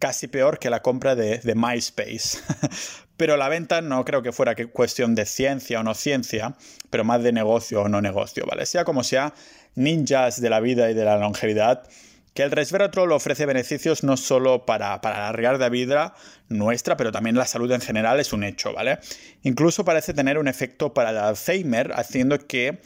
casi 0.00 0.26
peor 0.26 0.58
que 0.58 0.70
la 0.70 0.82
compra 0.82 1.14
de, 1.14 1.40
MySpace. 1.54 2.38
pero 3.16 3.36
la 3.36 3.48
venta 3.48 3.80
no 3.80 4.04
creo 4.04 4.24
que 4.24 4.32
fuera 4.32 4.56
cuestión 4.72 5.14
de 5.14 5.24
ciencia 5.24 5.78
o 5.78 5.82
no 5.84 5.94
ciencia, 5.94 6.56
pero 6.90 7.04
más 7.04 7.22
de 7.22 7.30
negocio 7.30 7.82
o 7.82 7.88
no 7.88 8.02
negocio, 8.02 8.44
¿vale? 8.44 8.66
Sea 8.66 8.84
como 8.84 9.04
sea, 9.04 9.34
ninjas 9.76 10.40
de 10.40 10.50
la 10.50 10.58
vida 10.58 10.90
y 10.90 10.94
de 10.94 11.04
la 11.04 11.16
longevidad, 11.16 11.88
que 12.34 12.42
el 12.42 12.50
resveratrol 12.50 13.12
ofrece 13.12 13.46
beneficios 13.46 14.02
no 14.02 14.16
solo 14.16 14.66
para, 14.66 15.00
para 15.00 15.28
alargar 15.28 15.60
la 15.60 15.68
vida 15.68 16.16
nuestra, 16.48 16.96
pero 16.96 17.12
también 17.12 17.36
la 17.36 17.46
salud 17.46 17.70
en 17.70 17.80
general 17.80 18.18
es 18.18 18.32
un 18.32 18.42
hecho, 18.42 18.72
¿vale? 18.72 18.98
Incluso 19.44 19.84
parece 19.84 20.12
tener 20.12 20.38
un 20.38 20.48
efecto 20.48 20.92
para 20.92 21.10
el 21.10 21.18
Alzheimer, 21.18 21.92
haciendo 21.94 22.36
que 22.40 22.80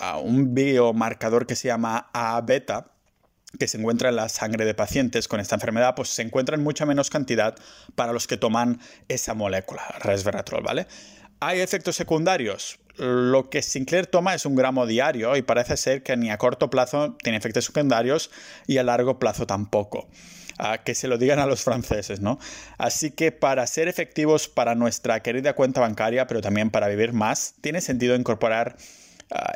uh, 0.00 0.18
un 0.18 0.54
biomarcador 0.54 1.46
que 1.46 1.56
se 1.56 1.68
llama 1.68 2.10
A-beta, 2.12 2.92
que 3.58 3.66
se 3.66 3.78
encuentra 3.78 4.10
en 4.10 4.16
la 4.16 4.28
sangre 4.28 4.64
de 4.64 4.74
pacientes 4.74 5.26
con 5.26 5.40
esta 5.40 5.56
enfermedad, 5.56 5.94
pues 5.96 6.10
se 6.10 6.22
encuentra 6.22 6.54
en 6.56 6.62
mucha 6.62 6.86
menos 6.86 7.10
cantidad 7.10 7.56
para 7.94 8.12
los 8.12 8.26
que 8.26 8.36
toman 8.36 8.80
esa 9.08 9.34
molécula, 9.34 9.82
resveratrol, 10.00 10.62
¿vale? 10.62 10.86
¿Hay 11.40 11.60
efectos 11.60 11.96
secundarios? 11.96 12.78
Lo 12.96 13.48
que 13.48 13.62
Sinclair 13.62 14.06
toma 14.06 14.34
es 14.34 14.44
un 14.44 14.54
gramo 14.54 14.86
diario 14.86 15.36
y 15.36 15.42
parece 15.42 15.76
ser 15.76 16.02
que 16.02 16.16
ni 16.16 16.30
a 16.30 16.38
corto 16.38 16.68
plazo 16.68 17.16
tiene 17.22 17.38
efectos 17.38 17.64
secundarios 17.64 18.30
y 18.66 18.76
a 18.76 18.82
largo 18.82 19.18
plazo 19.18 19.46
tampoco. 19.46 20.08
Que 20.84 20.94
se 20.94 21.08
lo 21.08 21.16
digan 21.16 21.38
a 21.38 21.46
los 21.46 21.62
franceses, 21.62 22.20
¿no? 22.20 22.38
Así 22.76 23.12
que 23.12 23.32
para 23.32 23.66
ser 23.66 23.88
efectivos 23.88 24.48
para 24.48 24.74
nuestra 24.74 25.20
querida 25.20 25.54
cuenta 25.54 25.80
bancaria, 25.80 26.26
pero 26.26 26.42
también 26.42 26.68
para 26.68 26.88
vivir 26.88 27.14
más, 27.14 27.54
tiene 27.62 27.80
sentido 27.80 28.14
incorporar 28.14 28.76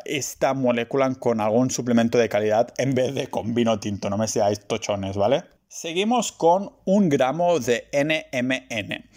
esta 0.05 0.53
molécula 0.53 1.13
con 1.15 1.41
algún 1.41 1.69
suplemento 1.69 2.17
de 2.17 2.29
calidad 2.29 2.73
en 2.77 2.95
vez 2.95 3.13
de 3.13 3.27
con 3.27 3.53
vino 3.53 3.79
tinto, 3.79 4.09
no 4.09 4.17
me 4.17 4.27
seáis 4.27 4.65
tochones, 4.67 5.17
¿vale? 5.17 5.43
Seguimos 5.67 6.31
con 6.31 6.73
un 6.85 7.09
gramo 7.09 7.59
de 7.59 7.87
NMN, 7.91 9.09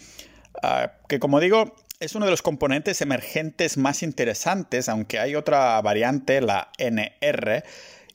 ah, 0.63 0.91
que 1.07 1.19
como 1.19 1.39
digo 1.39 1.73
es 1.99 2.15
uno 2.15 2.25
de 2.25 2.31
los 2.31 2.41
componentes 2.41 3.01
emergentes 3.01 3.77
más 3.77 4.03
interesantes, 4.03 4.87
aunque 4.87 5.19
hay 5.19 5.35
otra 5.35 5.81
variante, 5.81 6.39
la 6.39 6.71
NR, 6.77 7.63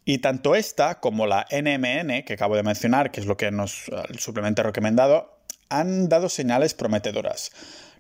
y 0.06 0.18
tanto 0.18 0.54
esta 0.54 1.00
como 1.00 1.26
la 1.26 1.46
NMN, 1.50 2.24
que 2.24 2.34
acabo 2.34 2.56
de 2.56 2.62
mencionar, 2.62 3.10
que 3.10 3.20
es 3.20 3.26
lo 3.26 3.36
que 3.36 3.50
nos 3.50 3.90
el 4.08 4.18
suplemento 4.18 4.62
recomendado, 4.62 5.38
han 5.68 6.08
dado 6.08 6.28
señales 6.28 6.72
prometedoras. 6.72 7.52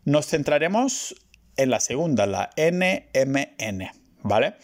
Nos 0.04 0.26
centraremos 0.26 1.14
en 1.56 1.70
la 1.70 1.80
segunda, 1.80 2.26
la 2.26 2.50
NMN. 2.56 4.03
¿Vale? 4.24 4.54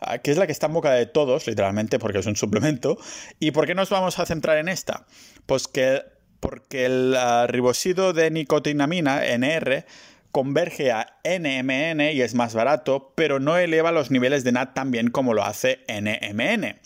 Ah, 0.00 0.18
que 0.18 0.30
es 0.30 0.38
la 0.38 0.46
que 0.46 0.52
está 0.52 0.66
en 0.66 0.72
boca 0.72 0.92
de 0.92 1.06
todos, 1.06 1.46
literalmente, 1.46 1.98
porque 1.98 2.18
es 2.18 2.26
un 2.26 2.36
suplemento. 2.36 2.96
¿Y 3.38 3.50
por 3.50 3.66
qué 3.66 3.74
nos 3.74 3.90
vamos 3.90 4.18
a 4.18 4.26
centrar 4.26 4.56
en 4.56 4.68
esta? 4.68 5.06
Pues 5.44 5.68
que 5.68 6.02
porque 6.40 6.86
el 6.86 7.16
uh, 7.16 7.48
ribosido 7.48 8.12
de 8.12 8.30
nicotinamina, 8.30 9.26
NR, 9.26 9.84
converge 10.30 10.92
a 10.92 11.18
NMN 11.24 12.12
y 12.12 12.20
es 12.20 12.34
más 12.34 12.54
barato, 12.54 13.12
pero 13.16 13.40
no 13.40 13.56
eleva 13.56 13.90
los 13.90 14.12
niveles 14.12 14.44
de 14.44 14.52
NAT 14.52 14.74
tan 14.74 14.92
bien 14.92 15.10
como 15.10 15.34
lo 15.34 15.42
hace 15.42 15.80
NMN. 15.88 16.76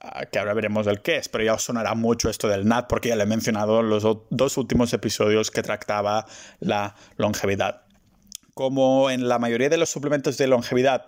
Ah, 0.00 0.26
que 0.26 0.38
ahora 0.38 0.54
veremos 0.54 0.86
el 0.86 1.00
qué 1.00 1.16
es, 1.16 1.28
pero 1.28 1.42
ya 1.42 1.54
os 1.54 1.64
sonará 1.64 1.94
mucho 1.94 2.30
esto 2.30 2.48
del 2.48 2.66
NAT 2.66 2.86
porque 2.88 3.08
ya 3.08 3.16
lo 3.16 3.24
he 3.24 3.26
mencionado 3.26 3.80
en 3.80 3.90
los 3.90 4.06
dos 4.30 4.56
últimos 4.56 4.92
episodios 4.92 5.50
que 5.50 5.62
trataba 5.62 6.26
la 6.60 6.94
longevidad. 7.16 7.82
Como 8.54 9.10
en 9.10 9.28
la 9.28 9.40
mayoría 9.40 9.68
de 9.68 9.78
los 9.78 9.90
suplementos 9.90 10.38
de 10.38 10.46
longevidad, 10.46 11.06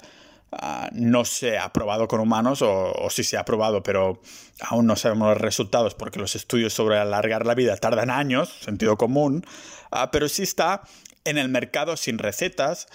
Ah, 0.52 0.88
no 0.92 1.24
se 1.24 1.58
ha 1.58 1.72
probado 1.72 2.06
con 2.06 2.20
humanos 2.20 2.62
o, 2.62 3.08
si 3.10 3.24
se 3.24 3.36
ha 3.36 3.44
probado, 3.44 3.82
pero 3.82 4.20
aún 4.60 4.86
no 4.86 4.94
sabemos 4.94 5.28
los 5.30 5.40
resultados 5.40 5.94
porque 5.94 6.20
los 6.20 6.36
estudios 6.36 6.72
sobre 6.72 6.98
alargar 6.98 7.44
la 7.44 7.54
vida 7.54 7.76
tardan 7.76 8.10
años, 8.10 8.50
sentido 8.60 8.96
común, 8.96 9.44
ah, 9.90 10.10
pero 10.12 10.28
sí 10.28 10.44
está 10.44 10.82
en 11.24 11.38
el 11.38 11.48
mercado 11.48 11.96
sin 11.96 12.18
recetas. 12.18 12.86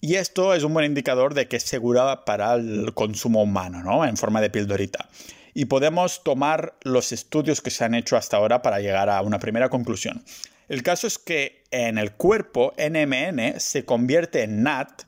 Y 0.00 0.16
esto 0.16 0.52
es 0.52 0.62
un 0.62 0.74
buen 0.74 0.84
indicador 0.84 1.32
de 1.32 1.48
que 1.48 1.56
es 1.56 1.62
segura 1.62 2.24
para 2.26 2.54
el 2.54 2.92
consumo 2.92 3.42
humano, 3.42 3.82
¿no? 3.82 4.04
En 4.04 4.18
forma 4.18 4.42
de 4.42 4.50
pildorita. 4.50 5.08
Y 5.54 5.64
podemos 5.64 6.22
tomar 6.22 6.74
los 6.82 7.12
estudios 7.12 7.62
que 7.62 7.70
se 7.70 7.84
han 7.84 7.94
hecho 7.94 8.18
hasta 8.18 8.36
ahora 8.36 8.60
para 8.60 8.78
llegar 8.80 9.08
a 9.08 9.22
una 9.22 9.38
primera 9.38 9.70
conclusión. 9.70 10.22
El 10.68 10.82
caso 10.82 11.06
es 11.06 11.18
que 11.18 11.64
en 11.70 11.96
el 11.96 12.12
cuerpo 12.12 12.74
NMN 12.76 13.58
se 13.58 13.84
convierte 13.86 14.42
en 14.42 14.62
NAT, 14.62 15.04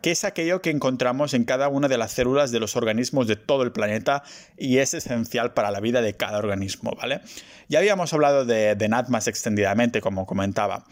que 0.00 0.10
es 0.10 0.24
aquello 0.24 0.60
que 0.60 0.70
encontramos 0.70 1.34
en 1.34 1.44
cada 1.44 1.68
una 1.68 1.88
de 1.88 1.98
las 1.98 2.12
células 2.12 2.50
de 2.50 2.60
los 2.60 2.76
organismos 2.76 3.26
de 3.26 3.36
todo 3.36 3.62
el 3.62 3.72
planeta 3.72 4.22
y 4.56 4.78
es 4.78 4.94
esencial 4.94 5.54
para 5.54 5.70
la 5.70 5.80
vida 5.80 6.02
de 6.02 6.14
cada 6.14 6.38
organismo, 6.38 6.92
¿vale? 6.94 7.20
Ya 7.68 7.78
habíamos 7.78 8.12
hablado 8.12 8.44
de, 8.44 8.76
NAT 8.88 9.08
más 9.08 9.26
extendidamente, 9.26 10.00
como 10.00 10.26
comentaba. 10.26 10.84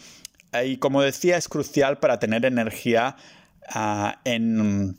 Y 0.64 0.78
como 0.78 1.02
decía, 1.02 1.36
es 1.36 1.48
crucial 1.48 1.98
para 1.98 2.18
tener 2.18 2.44
energía 2.44 3.16
ah, 3.68 4.20
en... 4.24 4.98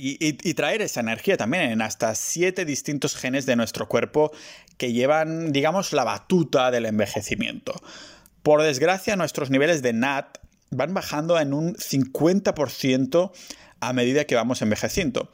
Y, 0.00 0.54
traer 0.54 0.80
esa 0.80 1.00
energía 1.00 1.36
también 1.36 1.64
en 1.72 1.82
hasta 1.82 2.14
siete 2.14 2.64
distintos 2.64 3.16
genes 3.16 3.46
de 3.46 3.56
nuestro 3.56 3.88
cuerpo 3.88 4.30
que 4.76 4.92
llevan, 4.92 5.50
digamos, 5.50 5.92
la 5.92 6.04
batuta 6.04 6.70
del 6.70 6.86
envejecimiento. 6.86 7.74
Por 8.44 8.62
desgracia, 8.62 9.16
nuestros 9.16 9.50
niveles 9.50 9.82
de 9.82 9.92
NAT 9.92 10.38
van 10.70 10.94
bajando 10.94 11.38
en 11.38 11.52
un 11.52 11.74
50% 11.74 13.32
a 13.80 13.92
medida 13.92 14.24
que 14.24 14.34
vamos 14.34 14.62
envejeciendo 14.62 15.30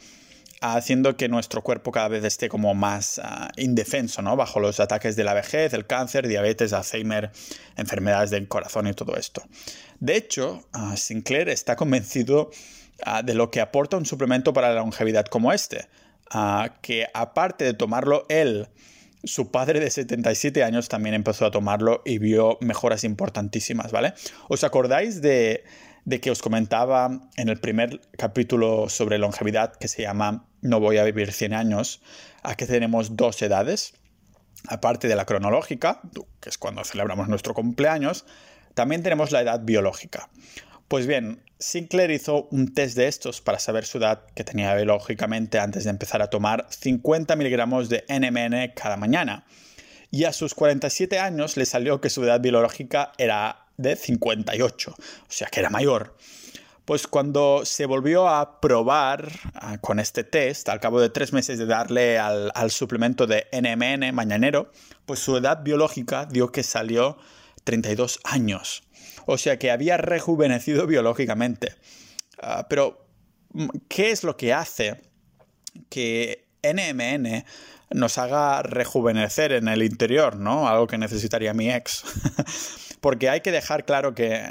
haciendo 0.72 1.16
que 1.16 1.28
nuestro 1.28 1.62
cuerpo 1.62 1.92
cada 1.92 2.08
vez 2.08 2.24
esté 2.24 2.48
como 2.48 2.74
más 2.74 3.20
ah, 3.22 3.50
indefenso, 3.56 4.22
¿no? 4.22 4.36
Bajo 4.36 4.60
los 4.60 4.80
ataques 4.80 5.16
de 5.16 5.24
la 5.24 5.34
vejez, 5.34 5.74
el 5.74 5.86
cáncer, 5.86 6.26
diabetes, 6.26 6.72
Alzheimer, 6.72 7.30
enfermedades 7.76 8.30
del 8.30 8.48
corazón 8.48 8.86
y 8.86 8.94
todo 8.94 9.16
esto. 9.16 9.42
De 10.00 10.16
hecho, 10.16 10.66
ah, 10.72 10.96
Sinclair 10.96 11.48
está 11.48 11.76
convencido 11.76 12.50
ah, 13.04 13.22
de 13.22 13.34
lo 13.34 13.50
que 13.50 13.60
aporta 13.60 13.96
un 13.96 14.06
suplemento 14.06 14.52
para 14.52 14.72
la 14.72 14.80
longevidad 14.80 15.26
como 15.26 15.52
este, 15.52 15.86
que 16.80 17.06
aparte 17.12 17.64
de 17.64 17.74
tomarlo 17.74 18.26
él 18.28 18.68
su 19.24 19.50
padre 19.50 19.80
de 19.80 19.90
77 19.90 20.62
años 20.64 20.88
también 20.88 21.14
empezó 21.14 21.46
a 21.46 21.50
tomarlo 21.50 22.02
y 22.04 22.18
vio 22.18 22.58
mejoras 22.60 23.04
importantísimas, 23.04 23.92
¿vale? 23.92 24.14
¿Os 24.48 24.64
acordáis 24.64 25.22
de, 25.22 25.64
que 26.20 26.30
os 26.30 26.42
comentaba 26.42 27.28
en 27.36 27.48
el 27.48 27.58
primer 27.58 28.00
capítulo 28.18 28.88
sobre 28.88 29.18
longevidad 29.18 29.74
que 29.76 29.88
se 29.88 30.02
llama 30.02 30.46
No 30.60 30.80
voy 30.80 30.98
a 30.98 31.04
vivir 31.04 31.32
100 31.32 31.54
años, 31.54 32.02
a 32.42 32.54
que 32.54 32.66
tenemos 32.66 33.16
dos 33.16 33.40
edades? 33.42 33.94
Aparte 34.68 35.08
de 35.08 35.16
la 35.16 35.26
cronológica, 35.26 36.00
que 36.40 36.48
es 36.48 36.58
cuando 36.58 36.84
celebramos 36.84 37.28
nuestro 37.28 37.54
cumpleaños, 37.54 38.24
también 38.74 39.02
tenemos 39.02 39.30
la 39.30 39.42
edad 39.42 39.60
biológica. 39.62 40.28
Pues 40.88 41.06
bien, 41.06 41.42
Sinclair 41.58 42.10
hizo 42.10 42.46
un 42.50 42.74
test 42.74 42.96
de 42.96 43.08
estos 43.08 43.40
para 43.40 43.58
saber 43.58 43.86
su 43.86 43.98
edad 43.98 44.26
que 44.34 44.44
tenía 44.44 44.74
biológicamente 44.74 45.58
antes 45.58 45.84
de 45.84 45.90
empezar 45.90 46.20
a 46.20 46.28
tomar 46.28 46.66
50 46.68 47.36
miligramos 47.36 47.88
de 47.88 48.04
NMN 48.08 48.72
cada 48.74 48.98
mañana. 48.98 49.46
Y 50.10 50.24
a 50.24 50.32
sus 50.32 50.54
47 50.54 51.18
años 51.18 51.56
le 51.56 51.64
salió 51.64 52.00
que 52.00 52.10
su 52.10 52.22
edad 52.22 52.40
biológica 52.40 53.12
era 53.16 53.66
de 53.78 53.96
58, 53.96 54.90
o 54.92 54.96
sea 55.28 55.48
que 55.48 55.60
era 55.60 55.70
mayor. 55.70 56.16
Pues 56.84 57.06
cuando 57.06 57.64
se 57.64 57.86
volvió 57.86 58.28
a 58.28 58.60
probar 58.60 59.32
ah, 59.54 59.78
con 59.78 59.98
este 59.98 60.22
test, 60.22 60.68
al 60.68 60.80
cabo 60.80 61.00
de 61.00 61.08
tres 61.08 61.32
meses 61.32 61.58
de 61.58 61.64
darle 61.64 62.18
al, 62.18 62.52
al, 62.54 62.70
suplemento 62.70 63.26
de 63.26 63.46
NMN 63.52 64.14
mañanero, 64.14 64.70
pues 65.06 65.18
su 65.18 65.36
edad 65.36 65.62
biológica 65.64 66.26
dio 66.26 66.52
que 66.52 66.62
salió 66.62 67.16
32 67.64 68.20
años. 68.22 68.83
O 69.26 69.38
sea 69.38 69.58
que 69.58 69.70
había 69.70 69.96
rejuvenecido 69.96 70.86
biológicamente. 70.88 71.74
Uh, 72.42 72.64
pero, 72.68 73.06
¿qué 73.88 74.10
es 74.10 74.24
lo 74.24 74.36
que 74.36 74.52
hace 74.52 75.00
que 75.88 76.46
NMN 76.62 77.44
nos 77.90 78.18
haga 78.18 78.62
rejuvenecer 78.62 79.52
en 79.52 79.68
el 79.68 79.82
interior, 79.82 80.36
¿no? 80.36 80.68
Algo 80.68 80.86
que 80.86 80.98
necesitaría 80.98 81.54
mi 81.54 81.70
ex. 81.70 82.04
Porque 83.00 83.28
hay 83.28 83.40
que 83.40 83.52
dejar 83.52 83.84
claro 83.84 84.14
que, 84.14 84.50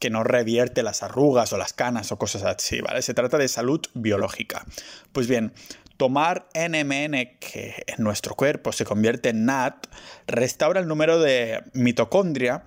que 0.00 0.10
no 0.10 0.24
revierte 0.24 0.82
las 0.82 1.02
arrugas 1.02 1.52
o 1.52 1.58
las 1.58 1.74
canas 1.74 2.10
o 2.10 2.18
cosas 2.18 2.42
así, 2.42 2.80
¿vale? 2.80 3.02
Se 3.02 3.14
trata 3.14 3.36
de 3.38 3.48
salud 3.48 3.80
biológica. 3.94 4.64
Pues 5.12 5.28
bien, 5.28 5.52
tomar 5.98 6.48
NMN, 6.54 7.38
que 7.38 7.84
en 7.86 8.02
nuestro 8.02 8.34
cuerpo 8.34 8.72
se 8.72 8.84
convierte 8.84 9.28
en 9.28 9.44
NAT, 9.44 9.86
restaura 10.26 10.80
el 10.80 10.88
número 10.88 11.20
de 11.20 11.62
mitocondria 11.74 12.64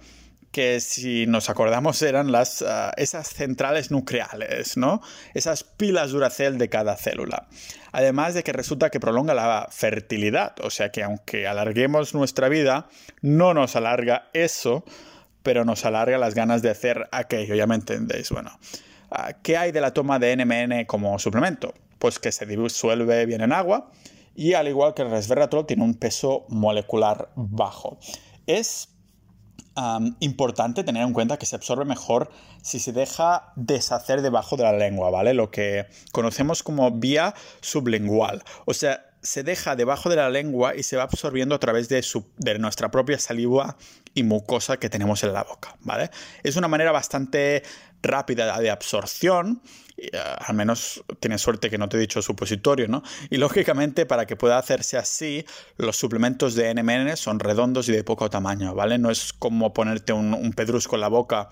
que 0.56 0.80
si 0.80 1.26
nos 1.28 1.50
acordamos 1.50 2.02
eran 2.02 2.32
las, 2.32 2.62
uh, 2.62 2.92
esas 2.96 3.28
centrales 3.28 3.92
nucleares, 3.92 4.78
¿no? 4.78 5.02
Esas 5.34 5.66
pilas 5.66 6.12
Duracell 6.12 6.58
de 6.58 6.70
cada 6.70 6.96
célula. 6.96 7.50
Además 7.92 8.36
de 8.36 8.42
que 8.42 8.54
resulta 8.54 8.90
que 8.90 9.02
prolonga 9.02 9.34
la 9.34 9.68
fertilidad, 9.70 10.56
o 10.64 10.70
sea 10.70 10.94
que 10.94 11.04
aunque 11.04 11.46
alarguemos 11.46 12.14
nuestra 12.14 12.48
vida, 12.48 12.88
no 13.22 13.54
nos 13.54 13.76
alarga 13.76 14.30
eso, 14.32 14.86
pero 15.44 15.66
nos 15.66 15.84
alarga 15.84 16.18
las 16.18 16.36
ganas 16.36 16.62
de 16.62 16.70
hacer 16.70 17.10
aquello, 17.12 17.54
ya 17.54 17.68
me 17.68 17.76
entendéis. 17.76 18.30
Bueno, 18.30 18.58
uh, 19.12 19.34
¿qué 19.44 19.58
hay 19.58 19.74
de 19.74 19.82
la 19.82 19.94
toma 19.94 20.20
de 20.20 20.38
NMN 20.38 20.86
como 20.86 21.20
suplemento? 21.20 21.74
Pues 22.00 22.18
que 22.18 22.32
se 22.32 22.46
disuelve 22.46 23.26
bien 23.26 23.42
en 23.42 23.52
agua 23.52 23.92
y 24.34 24.54
al 24.54 24.70
igual 24.70 24.94
que 24.94 25.02
el 25.02 25.12
resveratrol 25.12 25.66
tiene 25.66 25.84
un 25.84 25.96
peso 25.96 26.46
molecular 26.48 27.28
bajo. 27.36 28.00
Es 28.48 28.95
importante 30.20 30.84
tener 30.84 31.04
en 31.04 31.14
cuenta 31.14 31.38
que 31.38 31.46
se 31.46 31.56
absorbe 31.56 31.84
mejor 31.84 32.32
si 32.62 32.80
se 32.80 32.94
deja 32.94 33.52
deshacer 33.56 34.22
debajo 34.22 34.56
de 34.56 34.64
la 34.64 34.74
lengua, 34.74 35.10
¿vale? 35.10 35.34
Lo 35.34 35.52
que 35.52 35.88
conocemos 36.12 36.64
como 36.64 36.92
vía 36.92 37.34
sublingual. 37.62 38.44
O 38.66 38.74
sea, 38.74 39.06
se 39.22 39.44
deja 39.44 39.76
debajo 39.76 40.10
de 40.10 40.18
la 40.18 40.30
lengua 40.30 40.76
y 40.76 40.84
se 40.84 40.98
va 40.98 41.04
absorbiendo 41.04 41.56
a 41.56 41.60
través 41.60 41.90
de, 41.90 42.06
de, 42.38 42.60
nuestra 42.60 42.92
propia 42.92 43.20
saliva 43.20 43.76
y 44.14 44.24
mucosa 44.24 44.78
que 44.78 44.90
tenemos 44.90 45.24
en 45.24 45.34
la 45.34 45.44
boca, 45.44 45.76
¿vale? 45.82 46.12
Es 46.44 46.56
una 46.56 46.68
manera 46.68 46.92
bastante 46.92 47.64
rápida 48.02 48.60
de 48.60 48.70
absorción 48.70 49.62
al 50.14 50.56
menos 50.56 51.04
tienes 51.20 51.42
suerte 51.42 51.70
que 51.70 51.78
no 51.78 51.90
te 51.90 51.98
he 51.98 52.00
dicho 52.00 52.22
supositorio, 52.22 52.88
¿no? 52.88 53.04
Y 53.30 53.38
lógicamente 53.38 54.06
para 54.06 54.26
que 54.26 54.36
pueda 54.36 54.58
hacerse 54.58 54.98
así, 54.98 55.46
los 55.78 55.98
suplementos 55.98 56.56
de 56.56 56.74
NMN 56.74 57.18
son 57.18 57.40
redondos 57.40 57.90
y 57.90 57.92
de 57.92 58.04
poco 58.04 58.30
tamaño, 58.30 58.76
¿vale? 58.76 58.98
No 58.98 59.12
es 59.12 59.34
como 59.34 59.74
ponerte 59.74 60.14
un, 60.14 60.34
un 60.34 60.54
pedrusco 60.54 60.96
en 60.96 61.02
la 61.02 61.08
boca 61.08 61.50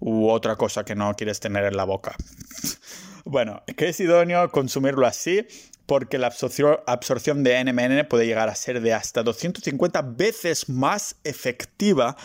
u 0.00 0.28
otra 0.28 0.56
cosa 0.56 0.84
que 0.84 0.94
no 0.94 1.14
quieres 1.14 1.40
tener 1.40 1.64
en 1.64 1.76
la 1.76 1.84
boca. 1.84 2.14
bueno, 3.24 3.62
que 3.76 3.88
es 3.88 4.00
idóneo 4.00 4.50
consumirlo 4.50 5.06
así 5.06 5.46
porque 5.86 6.18
la 6.18 6.32
absorción 6.86 7.44
de 7.44 7.64
NMN 7.64 8.08
puede 8.08 8.26
llegar 8.26 8.48
a 8.48 8.54
ser 8.54 8.80
de 8.80 8.94
hasta 8.94 9.22
250 9.22 10.02
veces 10.02 10.68
más 10.68 11.16
efectiva 11.24 12.16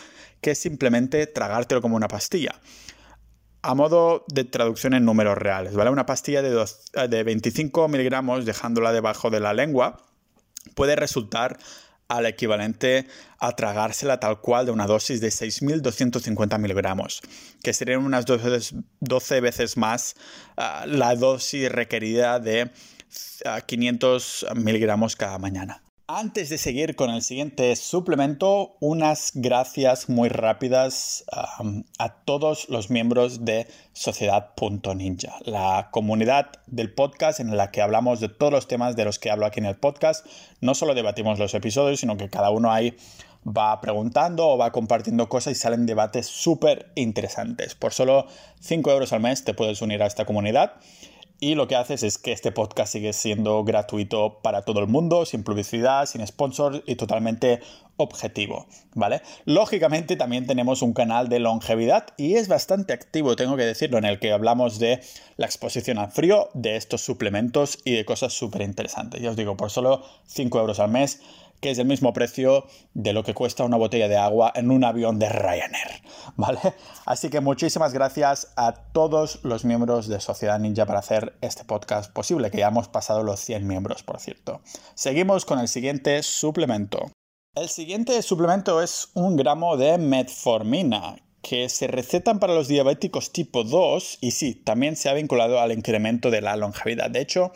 que 0.42 0.56
simplemente 0.56 1.28
tragártelo 1.28 1.82
como 1.82 1.98
una 1.98 2.08
pastilla 2.08 2.56
a 3.62 3.76
modo 3.76 4.26
de 4.28 4.46
traducción 4.46 4.94
en 4.94 5.06
números 5.06 5.38
reales, 5.38 5.74
¿vale? 5.74 5.90
Una 5.90 6.06
pastilla 6.06 6.42
de, 6.42 6.66
de 7.10 7.24
25 7.24 7.88
miligramos 7.88 8.46
dejándola 8.46 8.94
debajo 8.94 9.30
de 9.30 9.40
la 9.40 9.54
lengua 9.54 9.98
puede 10.76 10.96
resultar 10.96 11.58
al 12.10 12.26
equivalente 12.26 13.06
a 13.38 13.56
tragársela 13.56 14.20
tal 14.20 14.42
cual 14.42 14.66
de 14.66 14.72
una 14.72 14.88
dosis 14.88 15.22
de 15.22 15.30
6.250 15.30 16.58
miligramos, 16.60 17.22
que 17.62 17.72
serían 17.72 18.04
unas 18.04 18.26
12, 18.26 19.42
veces 19.42 19.78
más 19.78 20.16
uh, 20.58 20.88
la 20.88 21.16
dosis 21.16 21.72
requerida 21.72 22.40
de 22.40 22.72
uh, 23.46 23.66
500 23.66 24.48
miligramos 24.56 25.16
cada 25.16 25.38
mañana. 25.38 25.84
Antes 26.12 26.50
de 26.50 26.58
seguir 26.58 26.96
con 26.96 27.12
el 27.12 27.22
siguiente 27.22 27.76
suplemento, 27.76 28.78
unas 28.80 29.30
gracias 29.36 30.10
muy 30.10 30.28
rápidas 30.28 31.24
a 31.30 32.16
todos 32.26 32.68
los 32.68 32.90
miembros 32.90 33.46
de 33.46 33.68
Sociedad.ninja, 33.94 35.36
la 35.46 35.90
comunidad 35.92 36.50
del 36.66 36.92
podcast 36.92 37.40
en 37.40 37.56
la 37.56 37.70
que 37.70 37.84
hablamos 37.84 38.20
de 38.22 38.28
todos 38.28 38.52
los 38.52 38.68
temas 38.68 38.96
de 38.96 39.06
los 39.06 39.20
que 39.20 39.30
hablo 39.30 39.46
aquí 39.46 39.60
en 39.60 39.68
el 39.68 39.76
podcast. 39.76 40.26
No 40.62 40.74
solo 40.74 40.96
debatimos 40.96 41.38
los 41.38 41.54
episodios, 41.54 42.00
sino 42.00 42.18
que 42.18 42.28
cada 42.28 42.50
uno 42.50 42.72
ahí 42.72 42.98
va 43.48 43.80
preguntando 43.80 44.48
o 44.48 44.58
va 44.58 44.72
compartiendo 44.72 45.30
cosas 45.30 45.52
y 45.52 45.60
salen 45.60 45.86
debates 45.86 46.26
súper 46.26 46.92
interesantes. 46.96 47.76
Por 47.76 47.94
solo 47.94 48.26
5 48.62 48.90
euros 48.90 49.14
al 49.14 49.20
mes 49.20 49.44
te 49.44 49.54
puedes 49.54 49.80
unir 49.84 50.02
a 50.02 50.08
esta 50.08 50.26
comunidad 50.26 50.74
y 51.40 51.56
lo 51.56 51.68
que 51.68 51.76
haces 51.76 52.04
es 52.04 52.18
que 52.18 52.32
este 52.32 52.52
podcast 52.52 52.92
sigue 52.94 53.14
siendo 53.14 53.64
gratuito 53.64 54.40
para 54.42 54.64
todo 54.64 54.80
el 54.80 54.88
mundo, 54.88 55.26
sin 55.26 55.44
publicidad, 55.44 56.06
sin 56.06 56.26
sponsor 56.26 56.84
y 56.86 56.96
totalmente 56.96 57.60
objetivo, 57.98 58.66
¿vale? 58.96 59.22
Lógicamente 59.46 60.16
también 60.16 60.48
tenemos 60.48 60.82
un 60.82 60.94
canal 60.94 61.28
de 61.30 61.40
longevidad 61.40 62.08
y 62.18 62.36
es 62.36 62.48
bastante 62.48 62.94
activo, 62.94 63.36
tengo 63.36 63.58
que 63.58 63.66
decirlo, 63.66 63.98
en 63.98 64.06
el 64.06 64.20
que 64.20 64.32
hablamos 64.32 64.80
de 64.80 65.02
la 65.38 65.46
exposición 65.46 65.98
al 65.98 66.12
frío, 66.12 66.50
de 66.54 66.78
estos 66.78 67.02
suplementos 67.02 67.80
y 67.84 67.94
de 67.94 68.06
cosas 68.06 68.34
súper 68.34 68.62
interesantes. 68.62 69.22
Ya 69.22 69.32
os 69.32 69.36
digo, 69.36 69.58
por 69.58 69.70
solo 69.70 70.04
5 70.28 70.60
euros 70.60 70.80
al 70.80 70.92
mes 70.92 71.22
que 71.60 71.72
es 71.72 71.80
el 71.80 71.88
mismo 71.88 72.14
precio 72.14 72.66
de 72.94 73.14
lo 73.14 73.24
que 73.24 73.34
cuesta 73.34 73.64
una 73.64 73.78
botella 73.78 74.08
de 74.08 74.18
agua 74.18 74.52
en 74.56 74.72
un 74.72 74.84
avión 74.84 75.20
de 75.20 75.30
Ryanair, 75.30 76.02
¿vale? 76.36 76.60
Así 77.06 77.30
que 77.30 77.42
muchísimas 77.42 77.94
gracias 77.94 78.54
a 78.56 78.74
todos 78.74 79.40
los 79.44 79.66
miembros 79.66 80.08
de 80.08 80.20
Sociedad 80.20 80.60
Ninja 80.60 80.86
para 80.86 81.00
hacer 81.00 81.38
este 81.42 81.66
podcast 81.66 82.12
posible, 82.12 82.52
que 82.52 82.60
ya 82.60 82.68
hemos 82.68 82.88
pasado 82.88 83.24
los 83.24 83.40
100 83.40 83.68
miembros, 83.68 84.04
por 84.04 84.20
cierto. 84.20 84.62
Seguimos 84.96 85.46
con 85.46 85.60
el 85.60 85.68
siguiente 85.68 86.24
suplemento. 86.24 87.12
El 87.56 87.70
siguiente 87.70 88.22
suplemento 88.22 88.82
es 88.82 89.10
un 89.16 89.36
gramo 89.36 89.76
de 89.76 89.98
metformina, 89.98 91.18
que 91.42 91.70
se 91.70 91.88
recetan 91.88 92.40
para 92.40 92.54
los 92.54 92.68
diabéticos 92.68 93.32
tipo 93.32 93.64
2 93.64 94.20
y 94.22 94.32
sí, 94.32 94.56
también 94.56 94.96
se 94.96 95.10
ha 95.10 95.14
vinculado 95.14 95.60
al 95.60 95.72
incremento 95.72 96.32
de 96.32 96.42
la 96.42 96.56
longevidad. 96.56 97.10
De 97.10 97.22
hecho, 97.22 97.52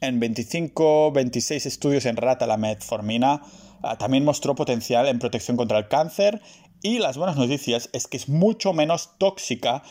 en 0.00 0.20
25-26 0.20 1.66
estudios 1.66 2.06
en 2.06 2.16
rata 2.16 2.46
la 2.46 2.56
metformina 2.56 3.42
ah, 3.82 3.96
también 3.98 4.24
mostró 4.24 4.54
potencial 4.54 5.08
en 5.08 5.18
protección 5.18 5.56
contra 5.56 5.78
el 5.78 5.88
cáncer 5.88 6.40
y 6.82 6.98
las 6.98 7.16
buenas 7.16 7.36
noticias 7.36 7.88
es 7.92 8.06
que 8.06 8.16
es 8.16 8.28
mucho 8.28 8.72
menos 8.72 9.10
tóxica 9.18 9.82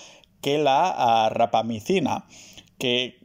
que 0.41 0.57
la 0.57 0.93
ah, 0.95 1.29
rapamicina, 1.29 2.25
que, 2.77 3.19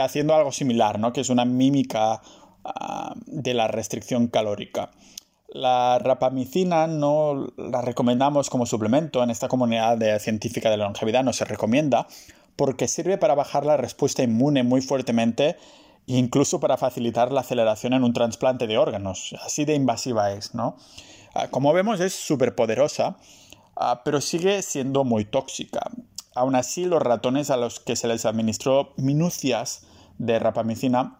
haciendo 0.00 0.34
algo 0.34 0.52
similar, 0.52 0.98
¿no? 0.98 1.12
que 1.12 1.22
es 1.22 1.30
una 1.30 1.44
mímica 1.44 2.20
ah, 2.64 3.14
de 3.26 3.54
la 3.54 3.66
restricción 3.66 4.28
calórica. 4.28 4.90
La 5.48 5.98
rapamicina 5.98 6.86
no 6.86 7.46
la 7.56 7.80
recomendamos 7.80 8.50
como 8.50 8.66
suplemento 8.66 9.22
en 9.22 9.30
esta 9.30 9.48
comunidad 9.48 9.96
de 9.96 10.20
científica 10.20 10.70
de 10.70 10.76
la 10.76 10.84
longevidad, 10.84 11.24
no 11.24 11.32
se 11.32 11.46
recomienda, 11.46 12.06
porque 12.56 12.88
sirve 12.88 13.16
para 13.16 13.34
bajar 13.34 13.64
la 13.64 13.76
respuesta 13.78 14.22
inmune 14.22 14.62
muy 14.62 14.82
fuertemente 14.82 15.56
incluso 16.06 16.60
para 16.60 16.76
facilitar 16.76 17.32
la 17.32 17.40
aceleración 17.40 17.92
en 17.92 18.04
un 18.04 18.12
trasplante 18.12 18.66
de 18.66 18.78
órganos. 18.78 19.34
Así 19.44 19.64
de 19.64 19.74
invasiva 19.74 20.32
es, 20.32 20.54
¿no? 20.54 20.76
Ah, 21.34 21.48
como 21.48 21.72
vemos 21.72 22.00
es 22.00 22.14
súper 22.14 22.54
poderosa, 22.54 23.18
ah, 23.76 24.02
pero 24.04 24.20
sigue 24.20 24.62
siendo 24.62 25.04
muy 25.04 25.24
tóxica. 25.24 25.90
Aún 26.34 26.54
así, 26.54 26.84
los 26.84 27.02
ratones 27.02 27.50
a 27.50 27.56
los 27.56 27.80
que 27.80 27.96
se 27.96 28.08
les 28.08 28.24
administró 28.24 28.94
minucias 28.96 29.86
de 30.18 30.38
rapamicina 30.38 31.18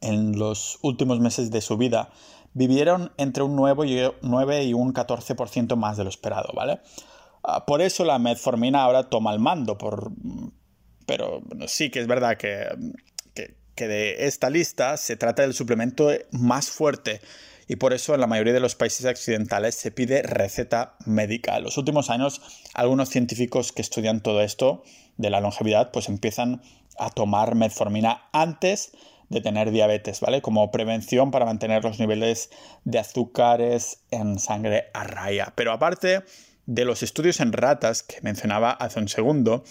en 0.00 0.38
los 0.38 0.78
últimos 0.82 1.20
meses 1.20 1.50
de 1.50 1.60
su 1.60 1.76
vida 1.76 2.10
vivieron 2.54 3.12
entre 3.18 3.42
un 3.42 3.54
9 3.54 4.64
y 4.64 4.72
un 4.72 4.94
14% 4.94 5.76
más 5.76 5.96
de 5.96 6.04
lo 6.04 6.10
esperado, 6.10 6.52
¿vale? 6.54 6.80
Ah, 7.42 7.66
por 7.66 7.82
eso 7.82 8.04
la 8.04 8.18
metformina 8.18 8.82
ahora 8.82 9.10
toma 9.10 9.32
el 9.32 9.38
mando, 9.38 9.76
por... 9.76 10.10
pero 11.06 11.42
sí 11.66 11.90
que 11.90 12.00
es 12.00 12.06
verdad 12.06 12.36
que 12.38 12.66
que 13.76 13.86
de 13.86 14.26
esta 14.26 14.50
lista 14.50 14.96
se 14.96 15.16
trata 15.16 15.42
del 15.42 15.54
suplemento 15.54 16.10
más 16.32 16.70
fuerte 16.70 17.20
y 17.68 17.76
por 17.76 17.92
eso 17.92 18.14
en 18.14 18.20
la 18.20 18.26
mayoría 18.26 18.52
de 18.52 18.60
los 18.60 18.74
países 18.74 19.04
occidentales 19.06 19.74
se 19.74 19.90
pide 19.90 20.22
receta 20.22 20.94
médica. 21.04 21.56
En 21.56 21.64
los 21.64 21.76
últimos 21.76 22.10
años, 22.10 22.40
algunos 22.74 23.10
científicos 23.10 23.72
que 23.72 23.82
estudian 23.82 24.22
todo 24.22 24.40
esto 24.40 24.84
de 25.16 25.30
la 25.30 25.40
longevidad, 25.40 25.90
pues 25.90 26.08
empiezan 26.08 26.62
a 26.98 27.10
tomar 27.10 27.54
metformina 27.54 28.28
antes 28.32 28.92
de 29.28 29.40
tener 29.40 29.72
diabetes, 29.72 30.20
¿vale? 30.20 30.40
Como 30.40 30.70
prevención 30.70 31.32
para 31.32 31.44
mantener 31.44 31.82
los 31.82 31.98
niveles 31.98 32.50
de 32.84 33.00
azúcares 33.00 33.98
en 34.12 34.38
sangre 34.38 34.86
a 34.94 35.02
raya. 35.02 35.52
Pero 35.56 35.72
aparte 35.72 36.22
de 36.66 36.84
los 36.84 37.02
estudios 37.02 37.40
en 37.40 37.52
ratas 37.52 38.04
que 38.04 38.20
mencionaba 38.22 38.70
hace 38.70 39.00
un 39.00 39.08
segundo, 39.08 39.64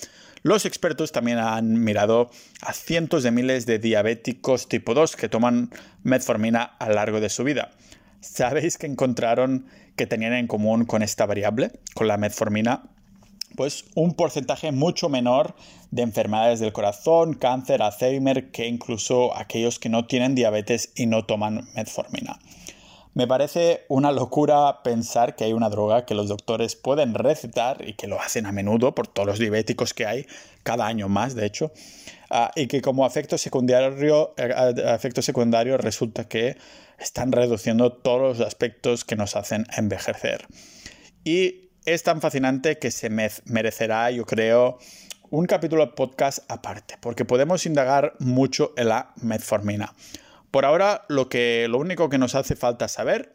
los 0.46 0.68
expertos 0.68 1.12
también 1.12 1.40
han 1.40 1.84
mirado 1.84 2.30
a 2.62 2.72
cientos 2.72 3.24
de 3.24 3.32
miles 3.32 3.66
de 3.66 3.80
diabéticos 3.80 4.70
tipo 4.70 4.94
2 4.94 5.16
que 5.16 5.28
toman 5.28 5.72
metformina 6.04 6.62
a 6.62 6.88
lo 6.88 6.94
largo 6.94 7.20
de 7.20 7.30
su 7.30 7.44
vida. 7.44 7.72
¿Sabéis 8.22 8.78
que 8.78 8.86
encontraron 8.86 9.66
que 9.96 10.06
tenían 10.06 10.34
en 10.34 10.46
común 10.46 10.86
con 10.86 11.02
esta 11.02 11.26
variable, 11.26 11.72
con 11.96 12.08
la 12.08 12.18
metformina? 12.18 12.84
Pues 13.56 13.86
un 13.96 14.14
porcentaje 14.14 14.72
mucho 14.72 15.10
menor 15.10 15.56
de 15.90 16.04
enfermedades 16.04 16.60
del 16.60 16.74
corazón, 16.74 17.34
cáncer, 17.34 17.82
Alzheimer, 17.82 18.52
que 18.52 18.68
incluso 18.68 19.36
aquellos 19.36 19.80
que 19.80 19.90
no 19.90 20.06
tienen 20.06 20.36
diabetes 20.36 20.92
y 20.94 21.08
no 21.08 21.26
toman 21.26 21.68
metformina. 21.74 22.38
Me 23.16 23.28
parece 23.28 23.86
una 23.88 24.12
locura 24.12 24.84
pensar 24.84 25.38
que 25.38 25.46
hay 25.46 25.54
una 25.54 25.70
droga 25.70 26.06
que 26.06 26.14
los 26.16 26.28
doctores 26.28 26.76
pueden 26.76 27.14
recetar 27.14 27.88
y 27.88 27.94
que 27.94 28.08
lo 28.08 28.20
hacen 28.20 28.46
a 28.46 28.52
menudo 28.52 28.94
por 28.94 29.08
todos 29.08 29.26
los 29.26 29.40
diabéticos 29.40 29.94
que 29.94 30.06
hay, 30.06 30.28
cada 30.64 30.86
año 30.86 31.08
más 31.08 31.34
de 31.34 31.46
hecho, 31.46 31.72
ah, 32.30 32.52
y 32.58 32.68
que 32.68 32.82
como 32.82 33.08
efecto 33.08 33.38
secundario, 33.38 34.34
eh, 34.36 34.74
efecto 34.94 35.22
secundario 35.22 35.78
resulta 35.78 36.28
que 36.28 36.58
están 37.00 37.32
reduciendo 37.32 37.94
todos 37.94 38.38
los 38.38 38.46
aspectos 38.46 39.06
que 39.06 39.16
nos 39.16 39.38
hacen 39.38 39.66
envejecer. 39.78 40.46
Y 41.24 41.70
es 41.86 42.04
tan 42.04 42.20
fascinante 42.20 42.80
que 42.80 42.92
se 42.92 43.10
merecerá, 43.10 44.12
yo 44.12 44.26
creo, 44.26 44.78
un 45.30 45.46
capítulo 45.46 45.96
podcast 45.96 46.40
aparte, 46.50 46.98
porque 47.00 47.24
podemos 47.24 47.66
indagar 47.66 48.16
mucho 48.20 48.74
en 48.76 48.90
la 48.90 49.14
metformina. 49.22 49.94
Por 50.56 50.64
ahora, 50.64 51.04
lo, 51.10 51.28
que, 51.28 51.68
lo 51.68 51.80
único 51.80 52.08
que 52.08 52.18
nos 52.18 52.34
hace 52.34 52.56
falta 52.56 52.88
saber 52.88 53.34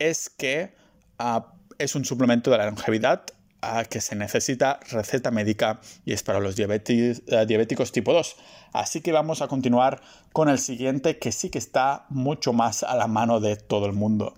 es 0.00 0.28
que 0.28 0.74
ah, 1.16 1.52
es 1.78 1.94
un 1.94 2.04
suplemento 2.04 2.50
de 2.50 2.58
la 2.58 2.66
longevidad 2.66 3.22
ah, 3.62 3.84
que 3.84 4.00
se 4.00 4.16
necesita 4.16 4.80
receta 4.90 5.30
médica 5.30 5.78
y 6.04 6.14
es 6.14 6.24
para 6.24 6.40
los 6.40 6.56
ah, 6.58 7.44
diabéticos 7.44 7.92
tipo 7.92 8.12
2. 8.12 8.36
Así 8.72 9.02
que 9.02 9.12
vamos 9.12 9.40
a 9.40 9.46
continuar 9.46 10.00
con 10.32 10.48
el 10.48 10.58
siguiente 10.58 11.20
que 11.20 11.30
sí 11.30 11.48
que 11.48 11.58
está 11.58 12.06
mucho 12.08 12.52
más 12.52 12.82
a 12.82 12.96
la 12.96 13.06
mano 13.06 13.38
de 13.38 13.54
todo 13.54 13.86
el 13.86 13.92
mundo. 13.92 14.34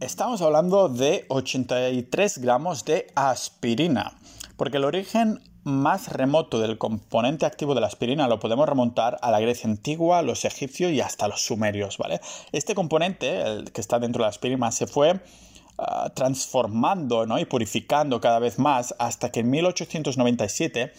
Estamos 0.00 0.42
hablando 0.42 0.88
de 0.88 1.26
83 1.28 2.38
gramos 2.38 2.84
de 2.84 3.06
aspirina, 3.14 4.18
porque 4.56 4.78
el 4.78 4.84
origen 4.84 5.40
más 5.64 6.12
remoto 6.12 6.60
del 6.60 6.78
componente 6.78 7.44
activo 7.44 7.74
de 7.74 7.80
la 7.80 7.88
aspirina 7.88 8.28
lo 8.28 8.38
podemos 8.38 8.68
remontar 8.68 9.18
a 9.20 9.30
la 9.30 9.40
Grecia 9.40 9.68
antigua, 9.68 10.22
los 10.22 10.44
egipcios 10.44 10.92
y 10.92 11.00
hasta 11.00 11.28
los 11.28 11.42
sumerios, 11.42 11.98
¿vale? 11.98 12.20
Este 12.52 12.74
componente, 12.74 13.42
el 13.42 13.72
que 13.72 13.80
está 13.80 13.98
dentro 13.98 14.20
de 14.20 14.26
la 14.26 14.30
aspirina, 14.30 14.70
se 14.70 14.86
fue 14.86 15.20
ah, 15.78 16.10
transformando 16.14 17.26
y 17.38 17.44
purificando 17.44 18.20
cada 18.20 18.38
vez 18.38 18.58
más 18.58 18.94
hasta 18.98 19.30
que 19.30 19.40
en 19.40 19.50
1897 19.50 20.92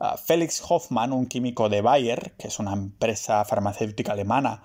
uh, 0.00 0.16
Felix 0.24 0.62
Hoffmann, 0.68 1.12
un 1.12 1.26
químico 1.26 1.68
de 1.68 1.80
Bayer, 1.80 2.32
que 2.38 2.48
es 2.48 2.58
una 2.58 2.72
empresa 2.72 3.44
farmacéutica 3.44 4.12
alemana 4.12 4.62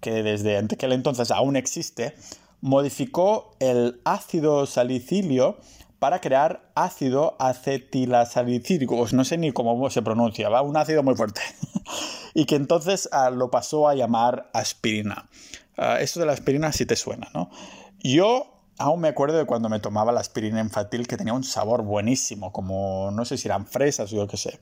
que 0.00 0.22
desde 0.22 0.58
aquel 0.58 0.92
entonces 0.92 1.30
aún 1.30 1.56
existe, 1.56 2.14
modificó 2.60 3.54
el 3.60 4.00
ácido 4.04 4.66
salicilio 4.66 5.58
para 5.98 6.20
crear 6.20 6.70
ácido 6.74 7.36
acetilasalicílico, 7.38 9.06
no 9.12 9.24
sé 9.24 9.38
ni 9.38 9.52
cómo 9.52 9.90
se 9.90 10.02
pronuncia, 10.02 10.48
¿va? 10.48 10.62
un 10.62 10.76
ácido 10.76 11.02
muy 11.02 11.16
fuerte, 11.16 11.40
y 12.34 12.44
que 12.44 12.54
entonces 12.54 13.08
ah, 13.12 13.30
lo 13.30 13.50
pasó 13.50 13.88
a 13.88 13.94
llamar 13.94 14.50
aspirina. 14.52 15.28
Uh, 15.76 15.96
esto 16.00 16.20
de 16.20 16.26
la 16.26 16.32
aspirina 16.32 16.72
sí 16.72 16.86
te 16.86 16.96
suena, 16.96 17.28
¿no? 17.34 17.50
Yo 18.00 18.58
aún 18.78 19.00
me 19.00 19.08
acuerdo 19.08 19.38
de 19.38 19.44
cuando 19.44 19.68
me 19.68 19.80
tomaba 19.80 20.12
la 20.12 20.20
aspirina 20.20 20.60
infantil 20.60 21.06
que 21.06 21.16
tenía 21.16 21.32
un 21.32 21.44
sabor 21.44 21.82
buenísimo, 21.82 22.52
como 22.52 23.10
no 23.12 23.24
sé 23.24 23.36
si 23.36 23.48
eran 23.48 23.66
fresas 23.66 24.12
o 24.12 24.16
yo 24.16 24.26
qué 24.26 24.36
sé. 24.36 24.58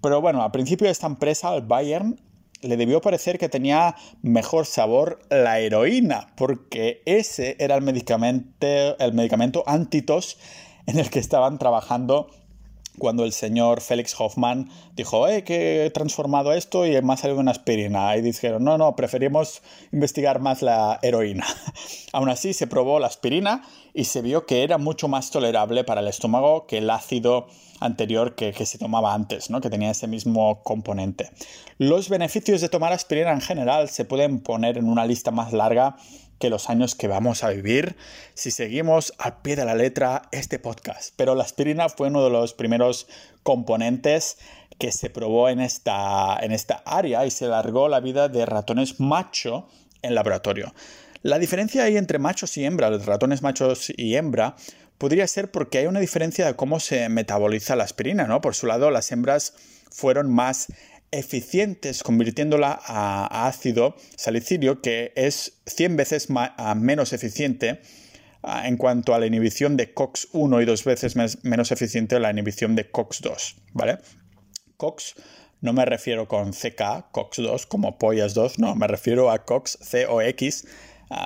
Pero 0.00 0.20
bueno, 0.20 0.42
al 0.42 0.50
principio 0.50 0.88
esta 0.88 1.06
empresa, 1.06 1.54
el 1.54 1.62
Bayern, 1.62 2.20
le 2.62 2.76
debió 2.76 3.00
parecer 3.00 3.38
que 3.38 3.48
tenía 3.48 3.96
mejor 4.22 4.66
sabor 4.66 5.20
la 5.30 5.58
heroína, 5.58 6.28
porque 6.36 7.02
ese 7.04 7.56
era 7.58 7.74
el 7.74 7.82
medicamento, 7.82 8.66
el 8.98 9.12
medicamento 9.12 9.64
antitos 9.66 10.38
en 10.86 10.98
el 10.98 11.10
que 11.10 11.18
estaban 11.18 11.58
trabajando 11.58 12.28
cuando 12.98 13.24
el 13.24 13.32
señor 13.32 13.80
Félix 13.80 14.14
Hoffman 14.18 14.68
dijo, 14.94 15.26
eh, 15.26 15.44
que 15.44 15.86
he 15.86 15.90
transformado 15.90 16.52
esto 16.52 16.86
y 16.86 17.00
me 17.00 17.14
ha 17.14 17.16
salido 17.16 17.40
una 17.40 17.50
aspirina. 17.50 18.14
Y 18.16 18.20
dijeron, 18.20 18.64
no, 18.64 18.76
no, 18.76 18.94
preferimos 18.96 19.62
investigar 19.92 20.40
más 20.40 20.62
la 20.62 20.98
heroína. 21.02 21.46
Aún 22.12 22.28
así, 22.28 22.52
se 22.52 22.66
probó 22.66 22.98
la 22.98 23.06
aspirina 23.06 23.62
y 23.94 24.04
se 24.04 24.20
vio 24.20 24.46
que 24.46 24.62
era 24.62 24.78
mucho 24.78 25.08
más 25.08 25.30
tolerable 25.30 25.84
para 25.84 26.00
el 26.00 26.08
estómago 26.08 26.66
que 26.66 26.78
el 26.78 26.90
ácido 26.90 27.46
anterior 27.84 28.34
que, 28.34 28.52
se 28.66 28.78
tomaba 28.78 29.14
antes, 29.14 29.50
¿no? 29.50 29.60
que 29.60 29.70
tenía 29.70 29.90
ese 29.90 30.06
mismo 30.06 30.62
componente. 30.62 31.30
Los 31.78 32.08
beneficios 32.08 32.60
de 32.60 32.68
tomar 32.68 32.92
aspirina 32.92 33.32
en 33.32 33.40
general 33.40 33.88
se 33.88 34.04
pueden 34.04 34.40
poner 34.40 34.78
en 34.78 34.88
una 34.88 35.04
lista 35.06 35.30
más 35.30 35.52
larga 35.52 35.96
que 36.38 36.50
los 36.50 36.68
años 36.68 36.96
que 36.96 37.06
vamos 37.06 37.44
a 37.44 37.50
vivir 37.50 37.96
si 38.34 38.50
seguimos 38.50 39.12
al 39.18 39.42
pie 39.42 39.54
de 39.54 39.64
la 39.64 39.76
letra 39.76 40.22
este 40.32 40.58
podcast. 40.58 41.14
Pero 41.16 41.34
la 41.36 41.44
aspirina 41.44 41.88
fue 41.88 42.08
uno 42.08 42.24
de 42.24 42.30
los 42.30 42.52
primeros 42.52 43.06
componentes 43.44 44.38
que 44.78 44.90
se 44.90 45.10
probó 45.10 45.48
en 45.48 45.60
esta, 45.60 46.36
en 46.40 46.50
esta 46.50 46.82
área 46.84 47.24
y 47.26 47.30
se 47.30 47.46
largó 47.46 47.88
la 47.88 48.00
vida 48.00 48.28
de 48.28 48.44
ratones 48.44 48.98
macho 48.98 49.68
en 50.02 50.16
laboratorio. 50.16 50.74
La 51.22 51.38
diferencia 51.38 51.84
ahí 51.84 51.96
entre 51.96 52.18
machos 52.18 52.56
y 52.56 52.64
hembra, 52.64 52.90
los 52.90 53.06
ratones 53.06 53.42
machos 53.42 53.92
y 53.96 54.16
hembra, 54.16 54.56
podría 55.02 55.26
ser 55.26 55.50
porque 55.50 55.78
hay 55.78 55.86
una 55.86 55.98
diferencia 55.98 56.46
de 56.46 56.54
cómo 56.54 56.78
se 56.78 57.08
metaboliza 57.08 57.74
la 57.74 57.82
aspirina, 57.82 58.28
¿no? 58.28 58.40
Por 58.40 58.54
su 58.54 58.68
lado, 58.68 58.88
las 58.92 59.10
hembras 59.10 59.52
fueron 59.90 60.32
más 60.32 60.68
eficientes 61.10 62.04
convirtiéndola 62.04 62.78
a, 62.86 63.48
ácido 63.48 63.96
salicílico, 64.14 64.80
que 64.80 65.12
es 65.16 65.60
100 65.66 65.96
veces 65.96 66.28
menos 66.76 67.12
eficiente 67.12 67.80
en 68.62 68.76
cuanto 68.76 69.12
a 69.12 69.18
la 69.18 69.26
inhibición 69.26 69.76
de 69.76 69.92
COX-1 69.92 70.62
y 70.62 70.66
dos 70.66 70.84
veces 70.84 71.16
menos 71.42 71.72
eficiente 71.72 72.20
la 72.20 72.30
inhibición 72.30 72.76
de 72.76 72.88
COX-2, 72.88 73.56
¿vale? 73.72 73.98
COX 74.76 75.16
no 75.60 75.72
me 75.72 75.84
refiero 75.84 76.28
con 76.28 76.52
CK, 76.52 77.10
COX-2, 77.10 77.66
como 77.66 77.98
pollas 77.98 78.34
2, 78.34 78.60
no, 78.60 78.76
me 78.76 78.86
refiero 78.86 79.32
a 79.32 79.44
COX, 79.44 79.78
C-O-X, 79.80 80.64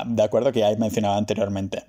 de 0.06 0.22
acuerdo, 0.22 0.50
que 0.50 0.60
ya 0.60 0.70
he 0.70 0.78
mencionado 0.78 1.18
anteriormente. 1.18 1.84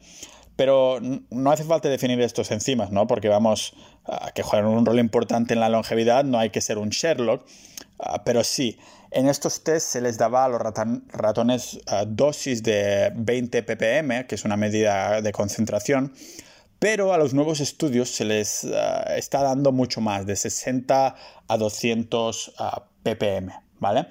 Pero 0.57 0.99
no 1.29 1.51
hace 1.51 1.63
falta 1.63 1.87
definir 1.87 2.19
estos 2.19 2.51
enzimas, 2.51 2.91
¿no? 2.91 3.07
Porque 3.07 3.29
vamos 3.29 3.73
a 4.05 4.31
que 4.31 4.43
juegan 4.43 4.67
un 4.67 4.85
rol 4.85 4.99
importante 4.99 5.53
en 5.53 5.61
la 5.61 5.69
longevidad, 5.69 6.25
no 6.25 6.39
hay 6.39 6.49
que 6.49 6.59
ser 6.59 6.77
un 6.77 6.89
Sherlock. 6.89 7.45
Ah, 7.99 8.23
pero 8.23 8.43
sí, 8.43 8.77
en 9.11 9.27
estos 9.27 9.63
test 9.63 9.87
se 9.87 10.01
les 10.01 10.17
daba 10.17 10.45
a 10.45 10.49
los 10.49 10.61
ratones 10.61 11.79
ah, 11.87 12.05
dosis 12.05 12.61
de 12.63 13.11
20 13.15 13.63
ppm, 13.63 14.27
que 14.27 14.35
es 14.35 14.45
una 14.45 14.57
medida 14.57 15.21
de 15.21 15.31
concentración, 15.31 16.13
pero 16.79 17.13
a 17.13 17.17
los 17.17 17.33
nuevos 17.33 17.59
estudios 17.59 18.09
se 18.09 18.25
les 18.25 18.65
ah, 18.65 19.15
está 19.15 19.41
dando 19.41 19.71
mucho 19.71 20.01
más, 20.01 20.25
de 20.25 20.35
60 20.35 21.15
a 21.47 21.57
200 21.57 22.53
ppm, 23.03 23.53
¿vale? 23.79 24.07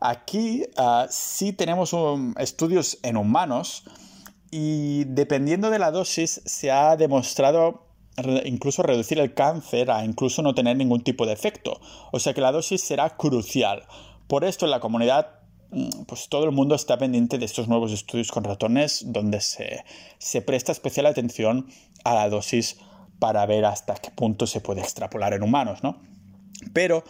Aquí 0.00 0.64
sí 1.10 1.52
tenemos 1.52 1.94
estudios 2.38 2.98
en 3.04 3.16
humanos 3.16 3.84
y 4.54 5.04
dependiendo 5.04 5.70
de 5.70 5.78
la 5.78 5.90
dosis, 5.90 6.42
se 6.44 6.70
ha 6.70 6.94
demostrado 6.96 7.86
incluso 8.44 8.82
reducir 8.82 9.18
el 9.18 9.32
cáncer 9.32 9.90
a 9.90 10.04
incluso 10.04 10.42
no 10.42 10.54
tener 10.54 10.76
ningún 10.76 11.02
tipo 11.02 11.24
de 11.24 11.32
efecto. 11.32 11.80
O 12.12 12.20
sea 12.20 12.34
que 12.34 12.42
la 12.42 12.52
dosis 12.52 12.82
será 12.82 13.16
crucial. 13.16 13.84
Por 14.28 14.44
esto 14.44 14.66
en 14.66 14.70
la 14.70 14.80
comunidad, 14.80 15.40
mm, 15.70 16.02
pues 16.06 16.28
todo 16.28 16.44
el 16.44 16.52
mundo 16.52 16.74
está 16.74 16.98
pendiente 16.98 17.38
de 17.38 17.46
estos 17.46 17.66
nuevos 17.66 17.92
estudios 17.92 18.30
con 18.30 18.44
ratones 18.44 19.04
donde 19.06 19.40
se, 19.40 19.86
se 20.18 20.42
presta 20.42 20.70
especial 20.70 21.06
atención 21.06 21.68
a 22.04 22.12
la 22.12 22.28
dosis 22.28 22.76
para 23.18 23.46
ver 23.46 23.64
hasta 23.64 23.94
qué 23.94 24.10
punto 24.10 24.46
se 24.46 24.60
puede 24.60 24.82
extrapolar 24.82 25.32
en 25.32 25.42
humanos, 25.44 25.82
¿no? 25.82 25.98
Pero 26.74 27.04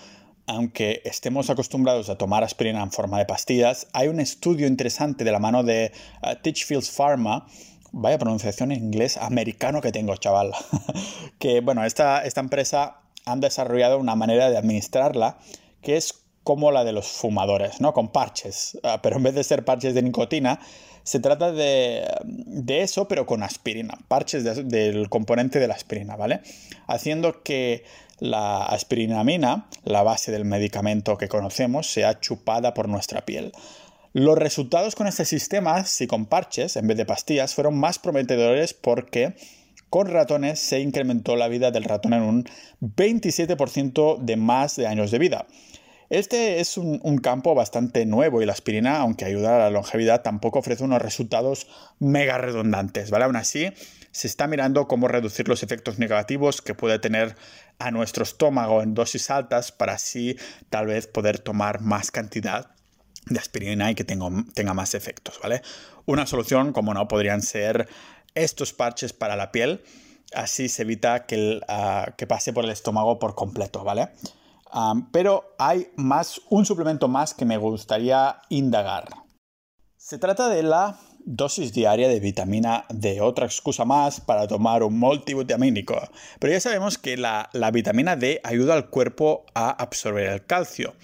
aunque 0.52 1.02
estemos 1.04 1.50
acostumbrados 1.50 2.08
a 2.08 2.16
tomar 2.16 2.44
aspirina 2.44 2.82
en 2.82 2.92
forma 2.92 3.18
de 3.18 3.24
pastillas, 3.24 3.88
hay 3.92 4.08
un 4.08 4.20
estudio 4.20 4.66
interesante 4.66 5.24
de 5.24 5.32
la 5.32 5.38
mano 5.38 5.62
de 5.62 5.92
uh, 6.22 6.80
Pharma, 6.82 7.46
vaya 7.92 8.18
pronunciación 8.18 8.72
en 8.72 8.84
inglés 8.84 9.16
americano 9.16 9.80
que 9.80 9.92
tengo, 9.92 10.16
chaval, 10.16 10.52
que 11.38 11.60
bueno, 11.60 11.84
esta, 11.84 12.24
esta 12.24 12.40
empresa 12.40 12.98
han 13.24 13.40
desarrollado 13.40 13.98
una 13.98 14.14
manera 14.14 14.50
de 14.50 14.58
administrarla 14.58 15.38
que 15.80 15.96
es 15.96 16.22
como 16.44 16.72
la 16.72 16.84
de 16.84 16.92
los 16.92 17.06
fumadores, 17.06 17.80
¿no? 17.80 17.92
Con 17.92 18.08
parches. 18.08 18.78
Ah, 18.82 19.00
pero 19.02 19.16
en 19.16 19.22
vez 19.22 19.34
de 19.34 19.44
ser 19.44 19.64
parches 19.64 19.94
de 19.94 20.02
nicotina, 20.02 20.58
se 21.04 21.20
trata 21.20 21.52
de, 21.52 22.04
eso, 22.66 23.08
pero 23.08 23.26
con 23.26 23.42
aspirina. 23.42 23.98
Parches 24.08 24.44
del 24.68 25.08
componente 25.08 25.58
de 25.58 25.68
la 25.68 25.74
aspirina, 25.74 26.16
¿vale? 26.16 26.40
Haciendo 26.86 27.42
que 27.42 27.84
la 28.22 28.62
aspirinamina, 28.66 29.66
la 29.82 30.04
base 30.04 30.30
del 30.30 30.44
medicamento 30.44 31.18
que 31.18 31.26
conocemos, 31.26 31.90
sea 31.90 32.20
chupada 32.20 32.72
por 32.72 32.88
nuestra 32.88 33.24
piel. 33.24 33.50
Los 34.12 34.38
resultados 34.38 34.94
con 34.94 35.08
este 35.08 35.24
sistema, 35.24 35.84
si 35.84 36.06
con 36.06 36.26
parches 36.26 36.76
en 36.76 36.86
vez 36.86 36.96
de 36.96 37.04
pastillas, 37.04 37.52
fueron 37.52 37.76
más 37.76 37.98
prometedores 37.98 38.74
porque 38.74 39.34
con 39.90 40.06
ratones 40.06 40.60
se 40.60 40.78
incrementó 40.78 41.34
la 41.34 41.48
vida 41.48 41.72
del 41.72 41.82
ratón 41.82 42.12
en 42.12 42.22
un 42.22 42.44
27% 42.80 44.18
de 44.18 44.36
más 44.36 44.76
de 44.76 44.86
años 44.86 45.10
de 45.10 45.18
vida. 45.18 45.46
Este 46.08 46.60
es 46.60 46.76
un, 46.76 47.18
campo 47.18 47.56
bastante 47.56 48.06
nuevo 48.06 48.40
y 48.40 48.46
la 48.46 48.52
aspirina, 48.52 48.98
aunque 48.98 49.24
ayuda 49.24 49.56
a 49.56 49.58
la 49.58 49.70
longevidad, 49.70 50.22
tampoco 50.22 50.60
ofrece 50.60 50.84
unos 50.84 51.02
resultados 51.02 51.66
mega 51.98 52.38
redundantes, 52.38 53.10
¿vale? 53.10 53.24
Aún 53.24 53.36
así, 53.36 53.72
se 54.10 54.26
está 54.26 54.46
mirando 54.46 54.86
cómo 54.86 55.08
reducir 55.08 55.48
los 55.48 55.62
efectos 55.62 55.98
negativos 55.98 56.60
que 56.60 56.74
puede 56.74 56.98
tener 56.98 57.34
a 57.78 57.90
nuestro 57.90 58.22
estómago 58.22 58.82
en 58.82 58.94
dosis 58.94 59.30
altas 59.30 59.72
para 59.72 59.94
así 59.94 60.36
tal 60.70 60.86
vez 60.86 61.06
poder 61.06 61.38
tomar 61.38 61.80
más 61.80 62.10
cantidad 62.10 62.70
de 63.26 63.38
aspirina 63.38 63.90
y 63.90 63.94
que 63.94 64.04
tenga, 64.04 64.74
más 64.74 64.94
efectos, 64.94 65.38
¿vale? 65.42 65.62
Una 66.06 66.26
solución, 66.26 66.72
como 66.72 66.94
no, 66.94 67.06
podrían 67.08 67.42
ser 67.42 67.88
estos 68.34 68.72
parches 68.72 69.12
para 69.12 69.36
la 69.36 69.52
piel, 69.52 69.84
así 70.34 70.68
se 70.68 70.82
evita 70.82 71.26
que, 71.26 71.60
ah, 71.68 72.14
que 72.16 72.26
pase 72.26 72.52
por 72.52 72.64
el 72.64 72.70
estómago 72.70 73.18
por 73.18 73.34
completo, 73.34 73.84
¿vale? 73.84 74.08
pero 75.12 75.54
hay 75.58 75.88
más, 75.96 76.40
un 76.48 76.64
suplemento 76.64 77.08
más 77.08 77.34
que 77.34 77.44
me 77.44 77.58
gustaría 77.58 78.38
indagar. 78.48 79.06
Se 79.96 80.18
trata 80.18 80.48
de 80.48 80.62
la 80.62 80.98
dosis 81.24 81.72
diaria 81.72 82.08
de 82.08 82.20
vitamina 82.20 82.84
D, 82.88 83.20
otra 83.20 83.46
excusa 83.46 83.84
más 83.84 84.20
para 84.20 84.46
tomar 84.46 84.82
un 84.82 84.98
multivitamínico. 84.98 86.00
Pero 86.38 86.52
ya 86.52 86.60
sabemos 86.60 86.98
que 86.98 87.16
la, 87.16 87.50
la 87.52 87.70
vitamina 87.70 88.16
D 88.16 88.40
ayuda 88.44 88.74
al 88.74 88.90
cuerpo 88.90 89.46
a 89.54 89.70
absorber 89.70 90.28
el 90.28 90.46
calcio 90.46 90.94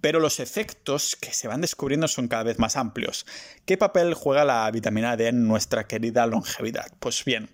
pero 0.00 0.20
los 0.20 0.40
efectos 0.40 1.16
que 1.16 1.32
se 1.32 1.48
van 1.48 1.60
descubriendo 1.60 2.08
son 2.08 2.28
cada 2.28 2.42
vez 2.42 2.58
más 2.58 2.76
amplios. 2.76 3.26
¿Qué 3.66 3.76
papel 3.76 4.14
juega 4.14 4.44
la 4.44 4.70
vitamina 4.70 5.16
D 5.16 5.28
en 5.28 5.46
nuestra 5.46 5.86
querida 5.86 6.26
longevidad? 6.26 6.86
Pues 7.00 7.24
bien, 7.24 7.50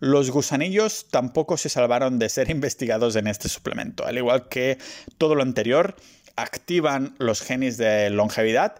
los 0.00 0.30
gusanillos 0.30 1.06
tampoco 1.10 1.56
se 1.56 1.68
salvaron 1.68 2.18
de 2.18 2.28
ser 2.28 2.50
investigados 2.58 3.16
en 3.16 3.26
este 3.26 3.48
suplemento. 3.48 4.06
Al 4.06 4.18
igual 4.18 4.48
que 4.48 4.78
todo 5.18 5.34
lo 5.34 5.42
anterior, 5.42 5.96
activan 6.36 7.14
los 7.18 7.42
genes 7.42 7.76
de 7.76 8.10
longevidad 8.10 8.76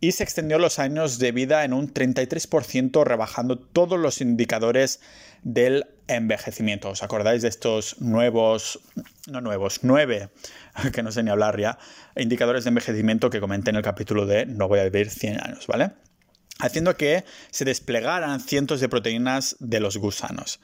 y 0.00 0.12
se 0.12 0.22
extendió 0.22 0.58
los 0.58 0.78
años 0.78 1.18
de 1.18 1.32
vida 1.32 1.64
en 1.64 1.72
un 1.72 1.92
33%, 1.92 3.04
rebajando 3.04 3.58
todos 3.58 3.98
los 3.98 4.20
indicadores 4.20 5.00
del 5.42 5.86
envejecimiento. 6.06 6.90
¿Os 6.90 7.02
acordáis 7.02 7.42
de 7.42 7.48
estos 7.48 8.00
nuevos, 8.00 8.80
no 9.28 9.40
nuevos, 9.40 9.80
nueve, 9.82 10.30
que 10.92 11.02
no 11.02 11.12
sé 11.12 11.22
ni 11.22 11.30
hablar 11.30 11.58
ya, 11.58 11.78
indicadores 12.16 12.64
de 12.64 12.68
envejecimiento 12.68 13.30
que 13.30 13.40
comenté 13.40 13.70
en 13.70 13.76
el 13.76 13.82
capítulo 13.82 14.26
de 14.26 14.46
No 14.46 14.68
voy 14.68 14.80
a 14.80 14.84
vivir 14.84 15.10
100 15.10 15.40
años, 15.40 15.66
¿vale? 15.66 15.92
haciendo 16.58 16.96
que 16.96 17.24
se 17.50 17.64
desplegaran 17.64 18.40
cientos 18.40 18.80
de 18.80 18.88
proteínas 18.88 19.56
de 19.60 19.80
los 19.80 19.96
gusanos. 19.96 20.60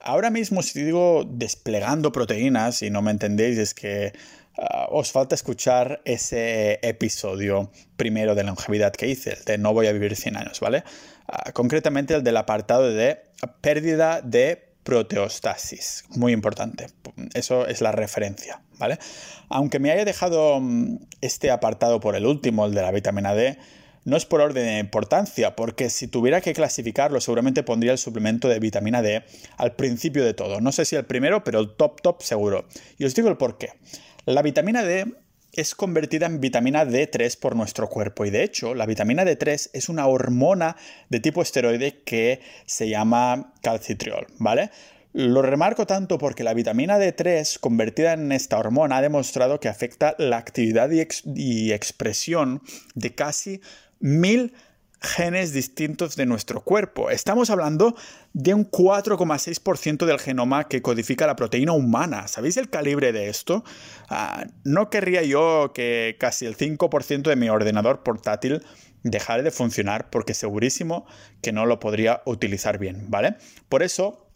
Ahora 0.00 0.30
mismo, 0.30 0.62
si 0.62 0.82
digo 0.82 1.26
desplegando 1.28 2.12
proteínas 2.12 2.82
y 2.82 2.90
no 2.90 3.02
me 3.02 3.10
entendéis, 3.10 3.58
es 3.58 3.74
que 3.74 4.12
ah, 4.60 4.86
os 4.90 5.10
falta 5.10 5.34
escuchar 5.34 6.02
ese 6.04 6.78
episodio 6.82 7.72
primero 7.96 8.34
de 8.34 8.44
longevidad 8.44 8.92
que 8.92 9.08
hice, 9.08 9.32
el 9.32 9.44
de 9.44 9.58
no 9.58 9.72
voy 9.72 9.86
a 9.86 9.92
vivir 9.92 10.14
100 10.14 10.36
años, 10.36 10.60
¿vale? 10.60 10.84
Ah, 11.26 11.52
concretamente 11.52 12.14
el 12.14 12.22
del 12.22 12.36
apartado 12.36 12.92
de 12.92 13.22
pérdida 13.60 14.20
de 14.20 14.70
proteostasis, 14.84 16.04
muy 16.10 16.32
importante. 16.32 16.86
Eso 17.34 17.66
es 17.66 17.80
la 17.80 17.92
referencia, 17.92 18.62
¿vale? 18.78 18.98
Aunque 19.48 19.78
me 19.78 19.90
haya 19.90 20.04
dejado 20.04 20.60
mm, 20.60 20.98
este 21.20 21.50
apartado 21.50 22.00
por 22.00 22.16
el 22.16 22.26
último, 22.26 22.66
el 22.66 22.74
de 22.74 22.82
la 22.82 22.90
vitamina 22.90 23.34
D, 23.34 23.58
no 24.04 24.16
es 24.16 24.24
por 24.24 24.40
orden 24.40 24.64
de 24.64 24.78
importancia, 24.78 25.54
porque 25.54 25.90
si 25.90 26.08
tuviera 26.08 26.40
que 26.40 26.54
clasificarlo, 26.54 27.20
seguramente 27.20 27.62
pondría 27.62 27.92
el 27.92 27.98
suplemento 27.98 28.48
de 28.48 28.58
vitamina 28.58 29.02
D 29.02 29.22
al 29.58 29.76
principio 29.76 30.24
de 30.24 30.32
todo. 30.32 30.60
No 30.60 30.72
sé 30.72 30.86
si 30.86 30.96
el 30.96 31.04
primero, 31.04 31.44
pero 31.44 31.60
el 31.60 31.74
top 31.76 32.00
top 32.00 32.22
seguro. 32.22 32.66
Y 32.96 33.04
os 33.04 33.14
digo 33.14 33.28
el 33.28 33.36
por 33.36 33.58
qué. 33.58 33.74
La 34.30 34.42
vitamina 34.42 34.84
D 34.84 35.12
es 35.54 35.74
convertida 35.74 36.26
en 36.26 36.40
vitamina 36.40 36.84
D3 36.84 37.36
por 37.36 37.56
nuestro 37.56 37.88
cuerpo 37.88 38.24
y 38.24 38.30
de 38.30 38.44
hecho 38.44 38.76
la 38.76 38.86
vitamina 38.86 39.24
D3 39.24 39.70
es 39.72 39.88
una 39.88 40.06
hormona 40.06 40.76
de 41.08 41.18
tipo 41.18 41.42
esteroide 41.42 42.04
que 42.04 42.40
se 42.64 42.88
llama 42.88 43.52
calcitriol, 43.60 44.28
¿vale? 44.38 44.70
Lo 45.12 45.42
remarco 45.42 45.84
tanto 45.84 46.16
porque 46.16 46.44
la 46.44 46.54
vitamina 46.54 46.96
D3 46.96 47.58
convertida 47.58 48.12
en 48.12 48.30
esta 48.30 48.56
hormona 48.56 48.98
ha 48.98 49.02
demostrado 49.02 49.58
que 49.58 49.68
afecta 49.68 50.14
la 50.18 50.36
actividad 50.36 50.90
y, 50.92 51.72
expresión 51.72 52.62
de 52.94 53.12
casi 53.16 53.60
mil 53.98 54.54
genes 55.00 55.52
distintos 55.52 56.16
de 56.16 56.26
nuestro 56.26 56.60
cuerpo. 56.60 57.10
Estamos 57.10 57.50
hablando 57.50 57.96
de 58.32 58.54
un 58.54 58.70
4,6% 58.70 60.04
del 60.04 60.18
genoma 60.18 60.68
que 60.68 60.82
codifica 60.82 61.26
la 61.26 61.36
proteína 61.36 61.72
humana. 61.72 62.28
¿Sabéis 62.28 62.56
el 62.58 62.68
calibre 62.68 63.12
de 63.12 63.28
esto? 63.28 63.64
Ah, 64.08 64.44
no 64.64 64.90
querría 64.90 65.22
yo 65.22 65.72
que 65.74 66.16
casi 66.18 66.46
el 66.46 66.56
5% 66.56 67.22
de 67.22 67.36
mi 67.36 67.48
ordenador 67.48 68.02
portátil 68.02 68.62
dejara 69.02 69.42
de 69.42 69.50
funcionar 69.50 70.10
porque 70.10 70.34
segurísimo 70.34 71.06
que 71.40 71.52
no 71.52 71.64
lo 71.64 71.80
podría 71.80 72.22
utilizar 72.26 72.78
bien, 72.78 73.06
¿vale? 73.08 73.36
Por 73.68 73.82
eso 73.82 74.29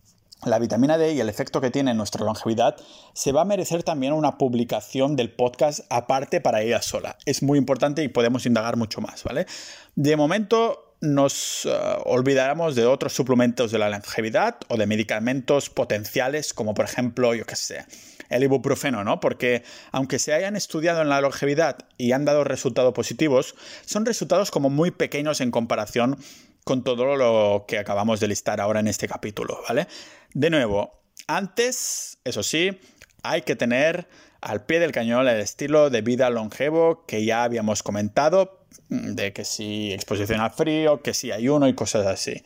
la 0.46 0.59
vitamina 0.59 0.98
D 0.98 1.12
y 1.12 1.20
el 1.20 1.28
efecto 1.28 1.61
que 1.61 1.70
tiene 1.70 1.92
en 1.92 1.96
nuestra 1.96 2.24
longevidad, 2.24 2.76
se 3.12 3.33
va 3.33 3.42
a 3.42 3.44
merecer 3.44 3.83
también 3.83 4.12
una 4.12 4.38
publicación 4.38 5.16
del 5.16 5.30
podcast 5.30 5.80
aparte 5.90 6.40
para 6.40 6.62
ella 6.62 6.83
sola. 6.83 7.16
Es 7.26 7.42
muy 7.42 7.59
importante 7.59 8.02
y 8.02 8.09
podemos 8.09 8.46
indagar 8.46 8.76
mucho 8.76 9.00
más, 9.00 9.24
¿vale? 9.24 9.46
De 9.94 10.16
momento 10.16 10.96
nos 11.00 11.66
uh, 11.66 11.70
olvidaremos 12.07 12.74
de 12.74 12.87
otros 12.87 13.12
suplementos 13.12 13.70
de 13.70 13.78
la 13.78 13.90
longevidad 13.90 14.57
o 14.68 14.76
de 14.76 14.87
medicamentos 14.87 15.68
potenciales 15.68 16.54
como 16.54 16.74
por 16.74 16.87
ejemplo, 16.87 17.35
yo 17.35 17.44
qué 17.44 17.57
sé, 17.57 17.85
el 18.30 18.42
ibuprofeno, 18.42 19.04
¿no? 19.04 19.20
Porque 19.20 19.62
aunque 19.92 20.18
se 20.18 20.33
hayan 20.33 20.57
estudiado 20.57 21.02
en 21.02 21.09
la 21.09 21.20
longevidad 21.20 21.78
y 21.98 22.12
han 22.12 22.24
dado 22.24 22.44
resultados 22.44 22.94
positivos, 22.94 23.54
son 23.85 24.07
resultados 24.07 24.50
como 24.50 24.70
muy 24.70 24.90
pequeños 24.90 25.40
en 25.40 25.50
comparación 25.50 26.18
con 26.64 26.83
todo 26.83 27.16
lo 27.16 27.64
que 27.68 27.79
acabamos 27.79 28.20
de 28.20 28.29
listar 28.29 28.61
ahora 28.61 28.81
en 28.81 28.88
este 28.88 29.07
capítulo, 29.07 29.61
¿vale? 29.68 29.87
De 30.33 30.50
nuevo, 30.50 31.03
antes, 31.27 32.18
eso 32.24 32.42
sí, 32.42 32.81
hay 33.22 33.42
que 33.42 33.55
tener 33.57 34.09
al 34.40 34.64
pie 34.64 34.79
del 34.79 34.92
cañón 34.92 35.29
el 35.29 35.40
estilo 35.40 35.90
de 35.90 36.03
vida 36.03 36.29
longevo 36.31 37.05
que 37.07 37.24
ya 37.24 37.44
habíamos 37.44 37.83
comentado, 37.83 38.66
de 38.88 39.33
que 39.33 39.44
si 39.44 39.92
exposición 39.92 40.40
al 40.40 40.50
frío, 40.50 41.03
que 41.03 41.14
si 41.14 41.33
ayuno 41.33 41.68
y 41.68 41.74
cosas 41.74 42.07
así. 42.07 42.42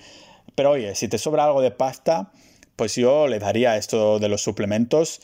Pero 0.55 0.73
oye, 0.73 0.95
si 0.95 1.09
te 1.09 1.19
sobra 1.19 1.45
algo 1.45 1.61
de 1.61 1.71
pasta, 1.71 2.33
pues 2.77 2.95
yo 2.95 3.27
le 3.27 3.39
daría 3.39 3.77
esto 3.77 4.19
de 4.19 4.29
los 4.29 4.43
suplementos 4.43 5.21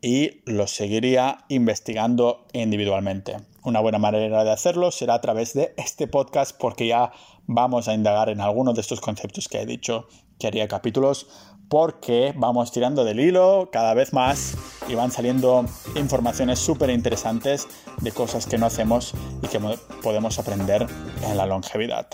y 0.00 0.42
los 0.46 0.70
seguiría 0.70 1.44
investigando 1.48 2.46
individualmente. 2.52 3.36
Una 3.64 3.80
buena 3.80 3.98
manera 3.98 4.44
de 4.44 4.50
hacerlo 4.52 4.90
será 4.90 5.14
a 5.14 5.20
través 5.22 5.54
de 5.54 5.72
este 5.78 6.06
podcast 6.06 6.54
porque 6.58 6.86
ya 6.86 7.12
vamos 7.46 7.88
a 7.88 7.94
indagar 7.94 8.28
en 8.28 8.42
algunos 8.42 8.74
de 8.74 8.82
estos 8.82 9.00
conceptos 9.00 9.48
que 9.48 9.62
he 9.62 9.64
dicho 9.66 10.06
que 10.38 10.46
haría 10.46 10.68
capítulos 10.68 11.26
porque 11.70 12.34
vamos 12.36 12.72
tirando 12.72 13.04
del 13.04 13.20
hilo 13.20 13.70
cada 13.72 13.94
vez 13.94 14.12
más 14.12 14.54
y 14.86 14.94
van 14.94 15.10
saliendo 15.10 15.64
informaciones 15.96 16.58
súper 16.58 16.90
interesantes 16.90 17.66
de 18.02 18.12
cosas 18.12 18.46
que 18.46 18.58
no 18.58 18.66
hacemos 18.66 19.14
y 19.42 19.48
que 19.48 19.58
podemos 20.02 20.38
aprender 20.38 20.86
en 21.22 21.36
la 21.38 21.46
longevidad. 21.46 22.06